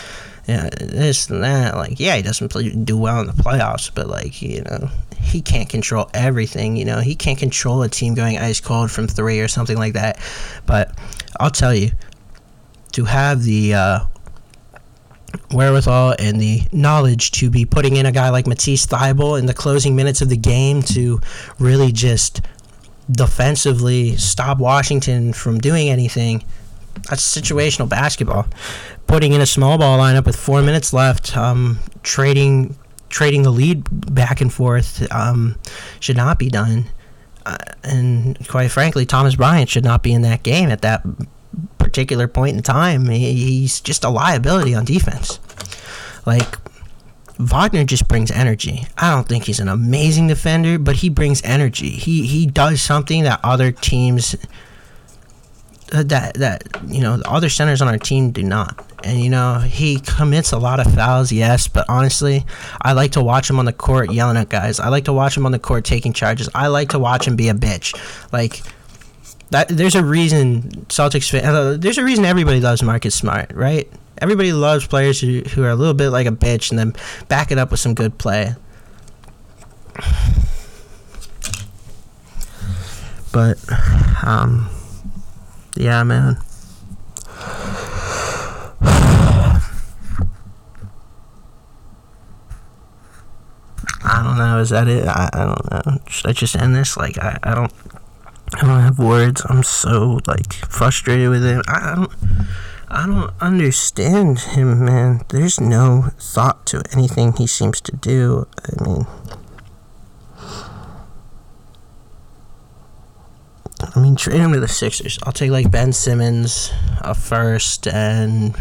yeah, 0.50 0.70
this 0.80 1.30
and 1.30 1.44
that? 1.44 1.76
Like, 1.76 2.00
yeah, 2.00 2.16
he 2.16 2.24
doesn't 2.24 2.50
play, 2.50 2.70
do 2.70 2.98
well 2.98 3.22
in 3.22 3.28
the 3.28 3.34
playoffs, 3.34 3.92
but 3.94 4.08
like, 4.08 4.42
you 4.42 4.64
know, 4.64 4.90
he 5.22 5.44
can't 5.44 5.70
control 5.70 6.10
everything. 6.12 6.76
You 6.76 6.86
know, 6.86 7.02
he 7.02 7.14
can't 7.14 7.38
control 7.38 7.84
a 7.84 7.90
team 7.90 8.16
going 8.16 8.40
ice 8.40 8.60
cold 8.60 8.90
from 8.90 9.08
three 9.08 9.42
or 9.42 9.48
something 9.48 9.78
like 9.78 9.94
that. 9.94 10.20
But 10.66 10.98
I'll 11.40 11.52
tell 11.52 11.76
you, 11.76 11.92
to 12.94 13.06
have 13.06 13.44
the 13.44 13.76
uh, 13.76 14.00
wherewithal 15.52 16.16
and 16.18 16.42
the 16.42 16.64
knowledge 16.72 17.30
to 17.34 17.52
be 17.52 17.64
putting 17.64 17.98
in 17.98 18.08
a 18.08 18.12
guy 18.12 18.30
like 18.30 18.48
Matisse 18.48 18.88
Thybulle 18.88 19.38
in 19.38 19.46
the 19.46 19.54
closing 19.54 19.96
minutes 19.96 20.20
of 20.22 20.30
the 20.30 20.38
game 20.38 20.82
to 20.82 21.22
really 21.60 21.92
just 21.92 22.42
defensively 23.12 24.18
stop 24.18 24.58
Washington 24.58 25.32
from 25.32 25.60
doing 25.60 25.90
anything. 25.90 26.44
That's 27.10 27.24
situational 27.24 27.88
basketball. 27.88 28.48
Putting 29.08 29.34
in 29.34 29.42
a 29.42 29.46
small 29.46 29.78
ball 29.78 30.00
lineup 30.00 30.26
with 30.26 30.36
four 30.36 30.62
minutes 30.62 30.94
left, 30.94 31.36
um, 31.38 31.80
trading 32.04 32.76
trading 33.10 33.42
the 33.42 33.50
lead 33.50 33.84
back 34.14 34.40
and 34.40 34.54
forth 34.54 35.12
um, 35.12 35.58
should 36.00 36.16
not 36.18 36.38
be 36.38 36.50
done. 36.50 36.86
Uh, 37.46 37.58
and 37.84 38.48
quite 38.48 38.70
frankly, 38.70 39.06
Thomas 39.06 39.36
Bryant 39.36 39.70
should 39.70 39.84
not 39.84 40.04
be 40.04 40.14
in 40.14 40.22
that 40.22 40.44
game 40.44 40.70
at 40.70 40.82
that 40.82 41.04
particular 41.80 42.28
point 42.28 42.56
in 42.56 42.62
time. 42.62 43.08
He, 43.10 43.34
he's 43.34 43.82
just 43.82 44.04
a 44.04 44.10
liability 44.10 44.76
on 44.76 44.86
defense. 44.86 45.40
Like, 46.26 46.58
Wagner 47.40 47.86
just 47.86 48.08
brings 48.08 48.30
energy. 48.30 48.86
I 48.98 49.16
don't 49.16 49.28
think 49.28 49.46
he's 49.46 49.60
an 49.60 49.70
amazing 49.70 50.28
defender, 50.28 50.78
but 50.78 50.98
he 50.98 51.10
brings 51.10 51.42
energy. 51.44 51.90
He 51.90 52.28
he 52.28 52.46
does 52.46 52.82
something 52.82 53.24
that 53.24 53.40
other 53.44 53.72
teams 53.72 54.36
that 55.92 56.36
that 56.36 56.64
you 56.88 57.02
know 57.02 57.18
the 57.18 57.30
other 57.30 57.50
centers 57.50 57.82
on 57.82 57.88
our 57.88 57.98
team 57.98 58.32
do 58.32 58.44
not. 58.44 58.86
And 59.04 59.20
you 59.20 59.30
know 59.30 59.60
he 59.60 60.00
commits 60.00 60.52
a 60.52 60.58
lot 60.58 60.86
of 60.86 60.94
fouls 60.94 61.32
yes 61.32 61.70
but 61.70 61.86
honestly 61.88 62.46
i 62.82 62.92
like 62.92 63.14
to 63.14 63.24
watch 63.24 63.50
him 63.50 63.58
on 63.58 63.64
the 63.66 63.74
court 63.74 64.12
yelling 64.12 64.38
at 64.38 64.50
guys. 64.50 64.80
I 64.80 64.90
like 64.90 65.06
to 65.06 65.14
watch 65.14 65.38
him 65.38 65.46
on 65.46 65.52
the 65.52 65.60
court 65.60 65.86
taking 65.86 66.14
charges. 66.14 66.50
I 66.54 66.68
like 66.68 66.90
to 66.90 67.00
watch 67.00 67.28
him 67.28 67.36
be 67.36 67.50
a 67.50 67.54
bitch. 67.54 67.96
Like 68.32 68.62
that 69.52 69.70
there's 69.70 69.96
a 69.96 70.04
reason 70.04 70.64
celtics 70.90 71.30
fan, 71.30 71.46
uh, 71.46 71.78
there's 71.78 71.98
a 71.98 72.04
reason 72.04 72.26
everybody 72.26 72.60
loves 72.60 72.84
marcus 72.84 73.16
smart 73.16 73.52
right? 73.54 73.90
Everybody 74.22 74.52
loves 74.52 74.86
players 74.86 75.22
who, 75.22 75.42
who 75.42 75.64
are 75.64 75.70
a 75.70 75.76
little 75.76 75.94
bit 75.94 76.10
like 76.10 76.28
a 76.28 76.32
bitch 76.32 76.72
and 76.72 76.78
then 76.78 76.94
back 77.30 77.52
it 77.52 77.58
up 77.58 77.72
with 77.72 77.80
some 77.80 77.94
good 77.94 78.18
play. 78.18 78.56
But 83.32 83.60
um 84.24 84.72
yeah, 85.80 86.04
man. 86.04 86.36
I 94.04 94.22
don't 94.22 94.38
know. 94.38 94.60
Is 94.60 94.72
that 94.72 94.90
it? 94.90 95.08
I, 95.08 95.30
I 95.32 95.46
don't 95.46 95.72
know. 95.72 96.00
Should 96.10 96.28
I 96.28 96.34
just 96.34 96.58
end 96.58 96.76
this? 96.76 96.98
Like, 96.98 97.18
I, 97.18 97.40
I 97.44 97.56
don't. 97.56 97.72
I 98.56 98.62
don't 98.66 98.82
have 98.82 99.00
words. 99.00 99.42
I'm 99.48 99.64
so 99.64 100.20
like 100.28 100.52
frustrated 100.52 101.30
with 101.30 101.46
him. 101.46 101.62
I, 101.70 101.94
I 101.94 101.96
don't. 101.96 102.12
I 102.90 103.06
don't 103.08 103.34
understand 103.40 104.40
him, 104.40 104.84
man. 104.84 105.22
There's 105.30 105.62
no 105.62 106.10
thought 106.20 106.66
to 106.68 106.84
anything 106.92 107.32
he 107.32 107.48
seems 107.48 107.80
to 107.80 107.96
do. 107.96 108.48
I 108.66 108.84
mean, 108.84 109.08
I 113.82 114.00
mean, 114.00 114.16
trade 114.16 114.40
him 114.40 114.54
to 114.54 114.60
the 114.60 114.68
Sixers. 114.68 115.20
I'll 115.24 115.32
take 115.32 115.52
like 115.52 115.72
Ben 115.72 115.94
Simmons, 115.94 116.72
a 117.02 117.16
first, 117.16 117.88
and 117.88 118.56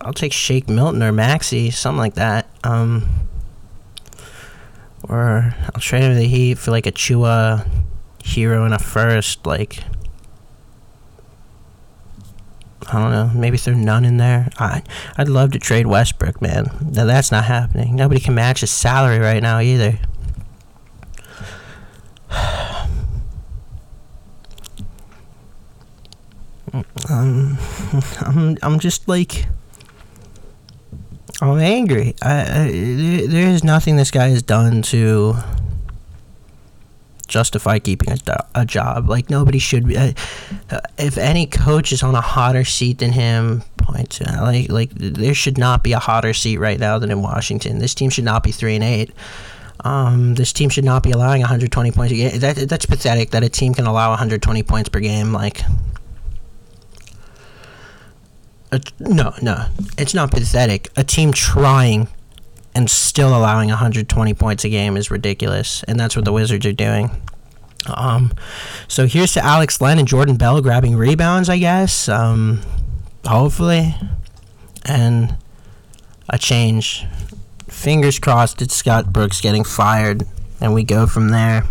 I'll 0.00 0.12
take 0.12 0.32
Shake 0.32 0.68
Milton 0.68 1.02
or 1.02 1.12
Maxey, 1.12 1.70
something 1.70 1.98
like 1.98 2.14
that. 2.14 2.48
Um, 2.62 3.08
or 5.02 5.54
I'll 5.74 5.80
trade 5.80 6.02
him 6.02 6.12
to 6.12 6.18
the 6.18 6.28
Heat 6.28 6.58
for 6.58 6.70
like 6.70 6.86
a 6.86 6.92
Chua 6.92 7.68
hero 8.22 8.64
and 8.64 8.72
a 8.72 8.78
first. 8.78 9.44
Like, 9.46 9.80
I 12.88 13.02
don't 13.02 13.10
know. 13.10 13.30
Maybe 13.34 13.56
throw 13.56 13.74
Nunn 13.74 14.04
in 14.04 14.16
there. 14.16 14.48
I 14.58 14.82
I'd 15.16 15.28
love 15.28 15.52
to 15.52 15.58
trade 15.58 15.86
Westbrook, 15.86 16.40
man. 16.40 16.66
Now 16.92 17.04
that's 17.04 17.30
not 17.32 17.44
happening. 17.44 17.96
Nobody 17.96 18.20
can 18.20 18.34
match 18.34 18.60
his 18.60 18.70
salary 18.70 19.18
right 19.18 19.42
now 19.42 19.58
either. 19.60 19.98
Um, 27.08 27.58
I'm 28.20 28.56
I'm 28.62 28.78
just 28.78 29.08
like 29.08 29.46
I'm 31.40 31.58
angry. 31.58 32.14
I, 32.22 32.40
I 32.40 32.70
there, 32.70 33.28
there 33.28 33.48
is 33.48 33.64
nothing 33.64 33.96
this 33.96 34.10
guy 34.10 34.28
has 34.28 34.42
done 34.42 34.82
to 34.82 35.34
justify 37.26 37.78
keeping 37.78 38.12
a, 38.12 38.46
a 38.54 38.64
job. 38.64 39.08
Like 39.08 39.30
nobody 39.30 39.58
should 39.58 39.86
be. 39.86 39.96
Uh, 39.96 40.12
if 40.98 41.18
any 41.18 41.46
coach 41.46 41.92
is 41.92 42.02
on 42.02 42.14
a 42.14 42.20
hotter 42.20 42.64
seat 42.64 42.98
than 42.98 43.12
him, 43.12 43.62
point 43.76 44.10
to 44.10 44.24
like 44.40 44.70
like 44.70 44.90
there 44.94 45.34
should 45.34 45.58
not 45.58 45.82
be 45.82 45.92
a 45.92 45.98
hotter 45.98 46.32
seat 46.32 46.58
right 46.58 46.78
now 46.78 46.98
than 46.98 47.10
in 47.10 47.22
Washington. 47.22 47.78
This 47.78 47.94
team 47.94 48.10
should 48.10 48.24
not 48.24 48.42
be 48.42 48.52
three 48.52 48.74
and 48.74 48.84
eight. 48.84 49.12
Um, 49.80 50.34
this 50.34 50.52
team 50.52 50.70
should 50.70 50.84
not 50.84 51.02
be 51.02 51.10
allowing 51.10 51.40
120 51.40 51.90
points 51.90 52.12
a 52.12 52.16
game. 52.16 52.38
That 52.38 52.56
that's 52.68 52.86
pathetic 52.86 53.30
that 53.30 53.42
a 53.42 53.48
team 53.48 53.74
can 53.74 53.86
allow 53.86 54.10
120 54.10 54.62
points 54.62 54.88
per 54.88 55.00
game. 55.00 55.32
Like 55.32 55.62
no, 58.98 59.34
no, 59.42 59.66
it's 59.98 60.14
not 60.14 60.30
pathetic. 60.30 60.90
A 60.96 61.04
team 61.04 61.32
trying 61.32 62.08
and 62.74 62.90
still 62.90 63.36
allowing 63.36 63.68
120 63.68 64.34
points 64.34 64.64
a 64.64 64.68
game 64.68 64.96
is 64.96 65.10
ridiculous, 65.10 65.82
and 65.84 65.98
that's 65.98 66.16
what 66.16 66.24
the 66.24 66.32
Wizards 66.32 66.66
are 66.66 66.72
doing. 66.72 67.10
Um, 67.86 68.32
so 68.88 69.06
here's 69.06 69.32
to 69.34 69.44
Alex 69.44 69.80
Len 69.80 69.98
and 69.98 70.08
Jordan 70.08 70.36
Bell 70.36 70.60
grabbing 70.60 70.96
rebounds, 70.96 71.48
I 71.48 71.58
guess. 71.58 72.08
Um, 72.08 72.62
hopefully, 73.26 73.94
and 74.84 75.36
a 76.28 76.38
change. 76.38 77.04
Fingers 77.84 78.18
crossed, 78.18 78.62
it's 78.62 78.74
Scott 78.74 79.12
Brooks 79.12 79.42
getting 79.42 79.62
fired, 79.62 80.26
and 80.58 80.72
we 80.72 80.84
go 80.84 81.06
from 81.06 81.28
there. 81.28 81.64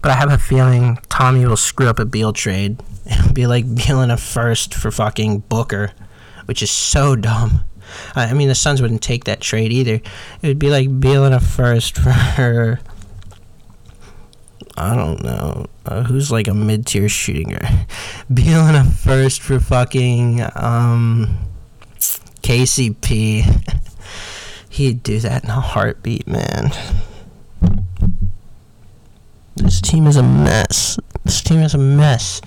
But 0.00 0.12
I 0.12 0.14
have 0.14 0.30
a 0.30 0.38
feeling 0.38 0.98
Tommy 1.08 1.44
will 1.44 1.56
screw 1.56 1.88
up 1.88 1.98
a 1.98 2.04
Beal 2.04 2.32
trade 2.32 2.80
It'll 3.04 3.32
be 3.32 3.48
like 3.48 3.74
Beal 3.74 4.00
a 4.02 4.16
first 4.16 4.72
for 4.72 4.92
fucking 4.92 5.40
Booker, 5.48 5.90
which 6.46 6.62
is 6.62 6.70
so 6.70 7.16
dumb. 7.16 7.62
I 8.14 8.32
mean, 8.34 8.46
the 8.46 8.54
Suns 8.54 8.80
wouldn't 8.80 9.02
take 9.02 9.24
that 9.24 9.40
trade 9.40 9.72
either. 9.72 10.00
It 10.42 10.46
would 10.46 10.60
be 10.60 10.70
like 10.70 11.00
Beal 11.00 11.24
a 11.24 11.40
first 11.40 11.98
for. 12.36 12.78
I 14.76 14.94
don't 14.94 15.24
know. 15.24 15.66
Uh, 15.84 16.04
who's 16.04 16.30
like 16.30 16.48
a 16.48 16.54
mid 16.54 16.86
tier 16.86 17.08
shooting 17.08 17.48
guard? 17.50 17.86
Beal 18.32 18.60
a 18.60 18.84
first 18.84 19.42
for 19.42 19.58
fucking 19.58 20.40
um, 20.54 21.36
KCP. 22.42 23.80
He'd 24.74 25.04
do 25.04 25.20
that 25.20 25.44
in 25.44 25.50
a 25.50 25.60
heartbeat, 25.60 26.26
man. 26.26 26.72
This 29.54 29.80
team 29.80 30.08
is 30.08 30.16
a 30.16 30.22
mess. 30.24 30.98
This 31.22 31.40
team 31.42 31.60
is 31.60 31.74
a 31.74 31.78
mess. 31.78 32.40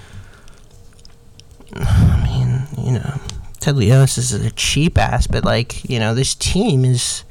I 1.73 2.21
mean, 2.25 2.85
you 2.85 2.99
know, 2.99 3.21
Ted 3.61 3.75
Leonsis 3.75 4.17
is 4.17 4.33
a 4.33 4.51
cheap 4.51 4.97
ass, 4.97 5.25
but 5.25 5.45
like, 5.45 5.89
you 5.89 5.99
know, 5.99 6.13
this 6.13 6.35
team 6.35 6.83
is 6.83 7.23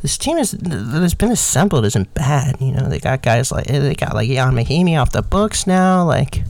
this 0.00 0.16
team 0.16 0.38
is 0.38 0.52
that 0.52 1.00
has 1.02 1.14
been 1.14 1.32
assembled 1.32 1.84
isn't 1.84 2.14
bad. 2.14 2.60
You 2.60 2.70
know, 2.70 2.88
they 2.88 3.00
got 3.00 3.22
guys 3.22 3.50
like 3.50 3.66
they 3.66 3.94
got 3.94 4.14
like 4.14 4.28
Ian 4.28 4.54
Mahinmi 4.54 4.96
off 4.96 5.10
the 5.10 5.22
books 5.22 5.66
now. 5.66 6.04
Like, 6.04 6.44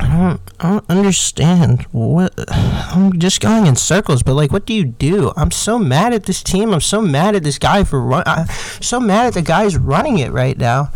I 0.00 0.16
don't, 0.16 0.40
I 0.60 0.70
don't 0.70 0.90
understand 0.90 1.82
what. 1.92 2.32
I'm 2.48 3.18
just 3.18 3.40
going 3.40 3.66
in 3.66 3.76
circles, 3.76 4.22
but 4.22 4.34
like, 4.34 4.52
what 4.52 4.66
do 4.66 4.74
you 4.74 4.84
do? 4.84 5.32
I'm 5.36 5.50
so 5.50 5.78
mad 5.78 6.12
at 6.12 6.24
this 6.24 6.42
team. 6.42 6.72
I'm 6.72 6.80
so 6.80 7.00
mad 7.00 7.34
at 7.34 7.44
this 7.44 7.58
guy 7.58 7.84
for 7.84 8.00
run. 8.00 8.24
I'm 8.26 8.48
so 8.80 9.00
mad 9.00 9.26
at 9.26 9.34
the 9.34 9.42
guys 9.42 9.76
running 9.76 10.18
it 10.18 10.32
right 10.32 10.58
now. 10.58 10.90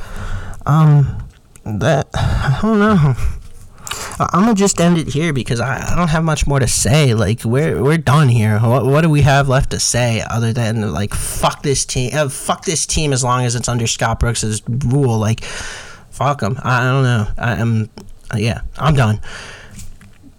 Um, 0.66 1.26
that 1.64 2.08
I 2.14 2.58
don't 2.62 2.78
know. 2.78 3.14
I'm 4.20 4.42
gonna 4.42 4.54
just 4.54 4.80
end 4.80 4.98
it 4.98 5.08
here 5.08 5.32
because 5.32 5.61
I, 5.61 5.92
I 5.92 5.96
don't 5.96 6.08
have 6.08 6.24
much 6.24 6.46
more 6.46 6.58
to 6.58 6.66
say. 6.66 7.14
Like 7.14 7.44
we're 7.44 7.82
we're 7.82 7.98
done 7.98 8.28
here. 8.28 8.58
What, 8.58 8.84
what 8.84 9.02
do 9.02 9.11
we 9.11 9.22
have 9.22 9.48
left 9.48 9.70
to 9.70 9.80
say 9.80 10.24
other 10.28 10.52
than 10.52 10.92
like 10.92 11.14
fuck 11.14 11.62
this 11.62 11.84
team? 11.84 12.11
Uh, 12.12 12.28
fuck 12.28 12.64
this 12.64 12.84
team 12.84 13.12
as 13.12 13.22
long 13.22 13.44
as 13.44 13.54
it's 13.54 13.68
under 13.68 13.87
Scott 13.87 14.20
Brooks's 14.20 14.62
rule. 14.68 15.18
Like 15.18 15.44
fuck 16.11 16.40
them. 16.40 16.58
I, 16.62 16.80
I 16.80 16.90
don't 16.90 17.04
know. 17.04 17.26
I 17.38 17.54
am 17.54 17.90
uh, 18.32 18.38
yeah. 18.38 18.60
I'm 18.76 18.94
done. 18.94 19.20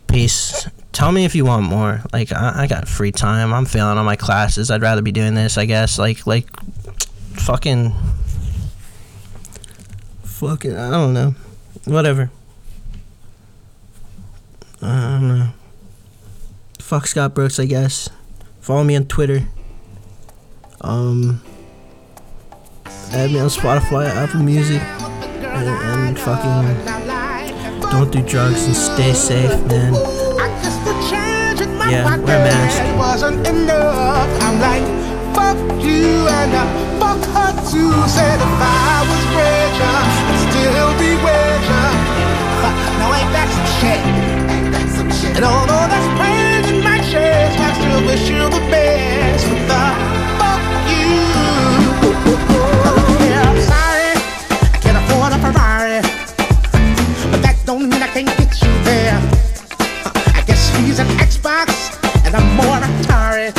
Peace. 0.08 0.67
Tell 0.91 1.12
me 1.12 1.25
if 1.25 1.36
you 1.36 1.45
want 1.45 1.65
more. 1.65 2.02
Like 2.12 2.32
I, 2.32 2.63
I 2.63 2.67
got 2.67 2.88
free 2.88 3.12
time. 3.12 3.54
I'm 3.54 3.65
failing 3.65 3.97
on 3.97 4.06
my 4.06 4.15
classes. 4.15 4.71
I'd 4.71 4.82
rather 4.82 5.02
be 5.02 5.12
doing 5.12 5.34
this. 5.34 5.58
I 5.58 5.65
guess. 5.65 5.99
Like 5.99 6.25
like 6.25 6.47
fucking 7.34 7.93
fucking. 10.23 10.75
I 10.75 10.89
don't 10.91 11.13
know. 11.13 11.36
Whatever. 11.86 12.32
I 14.82 15.19
don't 15.19 15.28
know. 15.28 15.49
Fuck 16.80 17.08
Scott 17.08 17.36
Brooks, 17.36 17.60
I 17.60 17.65
guess. 17.65 18.10
Follow 18.62 18.84
me 18.84 18.95
on 18.95 19.06
Twitter. 19.06 19.47
Um, 20.82 21.41
add 23.12 23.32
me 23.32 23.39
on 23.39 23.49
Spotify, 23.49 24.08
Apple 24.08 24.41
Music, 24.41 24.82
and, 24.82 25.67
and 25.67 26.19
fucking 26.19 26.99
don't 27.82 28.12
do 28.12 28.22
drugs 28.22 28.65
and 28.65 28.76
stay 28.76 29.13
safe, 29.13 29.52
man. 29.68 29.94
Yeah, 31.89 32.06
wear 32.22 32.38
a 32.38 32.46
mask. 32.46 32.82
I'm 34.46 34.60
like, 34.62 34.86
fuck 35.34 35.58
you 35.82 36.28
and 36.28 36.54
uh, 36.54 36.65
fuck 37.00 37.22
her 37.34 37.52
too. 37.72 37.92
Said 38.08 38.38
if 38.38 38.62
I 38.62 39.02
was 39.10 39.24
richer, 39.34 39.98
I'd 40.30 40.38
still 40.48 40.92
be 41.02 41.12
ain't 44.54 44.72
that 44.74 44.88
some 44.96 45.10
shit? 45.10 45.36
And 45.36 45.46
although 45.46 45.88
that's 45.89 46.10
pain 46.22 46.62
in 46.70 46.84
my 46.84 47.00
chest, 47.10 47.58
I 47.58 47.74
still 47.74 48.02
wish 48.06 48.30
you 48.30 48.38
the 48.54 48.63
best. 48.70 49.48
But 49.50 49.62
the 49.68 50.29
don't 57.70 57.88
mean 57.88 58.02
I 58.02 58.08
can't 58.08 58.26
get 58.26 58.52
you 58.64 58.74
there. 58.84 59.14
Uh, 60.04 60.12
I 60.34 60.42
guess 60.48 60.76
he's 60.78 60.98
an 60.98 61.06
Xbox, 61.20 61.70
and 62.26 62.36
I'm 62.36 62.48
more 62.56 62.80
Atari. 62.88 63.52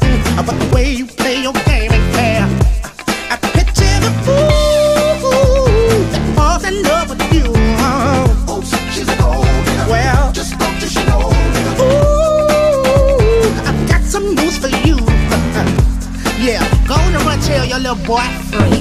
Mm, 0.00 0.46
but 0.46 0.56
the 0.58 0.74
way 0.74 0.94
you 0.94 1.04
play 1.04 1.42
your 1.42 1.52
game 1.68 1.92
ain't 1.92 2.14
fair. 2.16 2.40
Uh, 2.40 3.34
I 3.34 3.36
picture 3.52 3.96
the 4.06 4.12
fool 4.24 6.00
that 6.12 6.24
falls 6.34 6.64
in 6.64 6.82
love 6.84 7.10
with 7.10 7.20
you. 7.34 7.52
Oh, 8.48 8.62
she's 8.94 9.08
an 9.14 9.20
old 9.20 9.44
well. 9.92 10.32
Just 10.32 10.58
go 10.58 10.66
to 10.80 10.88
show. 10.96 11.20
Ooh, 11.84 12.88
I've 13.68 13.80
got 13.90 14.02
some 14.04 14.34
news 14.34 14.56
for 14.56 14.72
you. 14.86 14.96
Yeah, 16.40 16.62
go 16.88 16.94
on 16.94 17.14
and 17.14 17.24
run 17.26 17.40
tell 17.40 17.66
your 17.66 17.78
little 17.78 18.06
boy 18.06 18.24
free. 18.50 18.73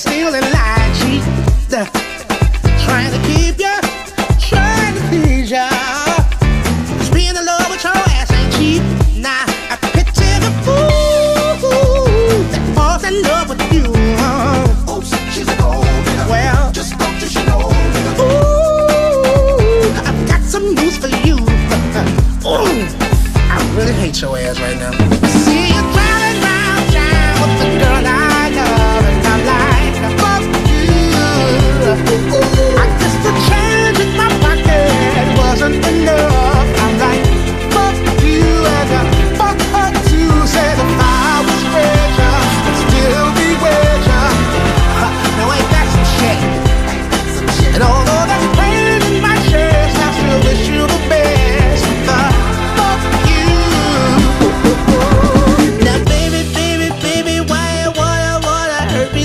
steal 0.00 0.34
and 0.34 0.46
lie, 0.50 0.90
cheat, 0.98 1.22
trying 2.86 3.10
to 3.12 3.28
keep. 3.28 3.39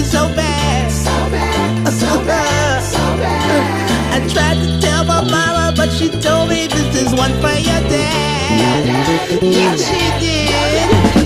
so 0.06 0.28
bad. 0.36 0.92
So 0.92 1.12
bad. 1.32 1.88
Uh, 1.88 1.92
so 1.92 2.26
bad. 2.26 2.84
So 2.84 3.04
bad. 3.18 4.22
I 4.22 4.28
tried 4.34 4.58
to 4.64 4.80
tell 4.80 5.04
my 5.06 5.22
mama, 5.22 5.74
but 5.76 5.90
she 5.92 6.10
told 6.10 6.50
me 6.50 6.68
this 6.68 6.96
is 7.04 7.14
one 7.14 7.34
for 7.42 7.56
your 7.70 7.82
dad. 7.90 9.42
Yeah, 9.42 9.76
she 9.76 10.00
did. 10.20 11.25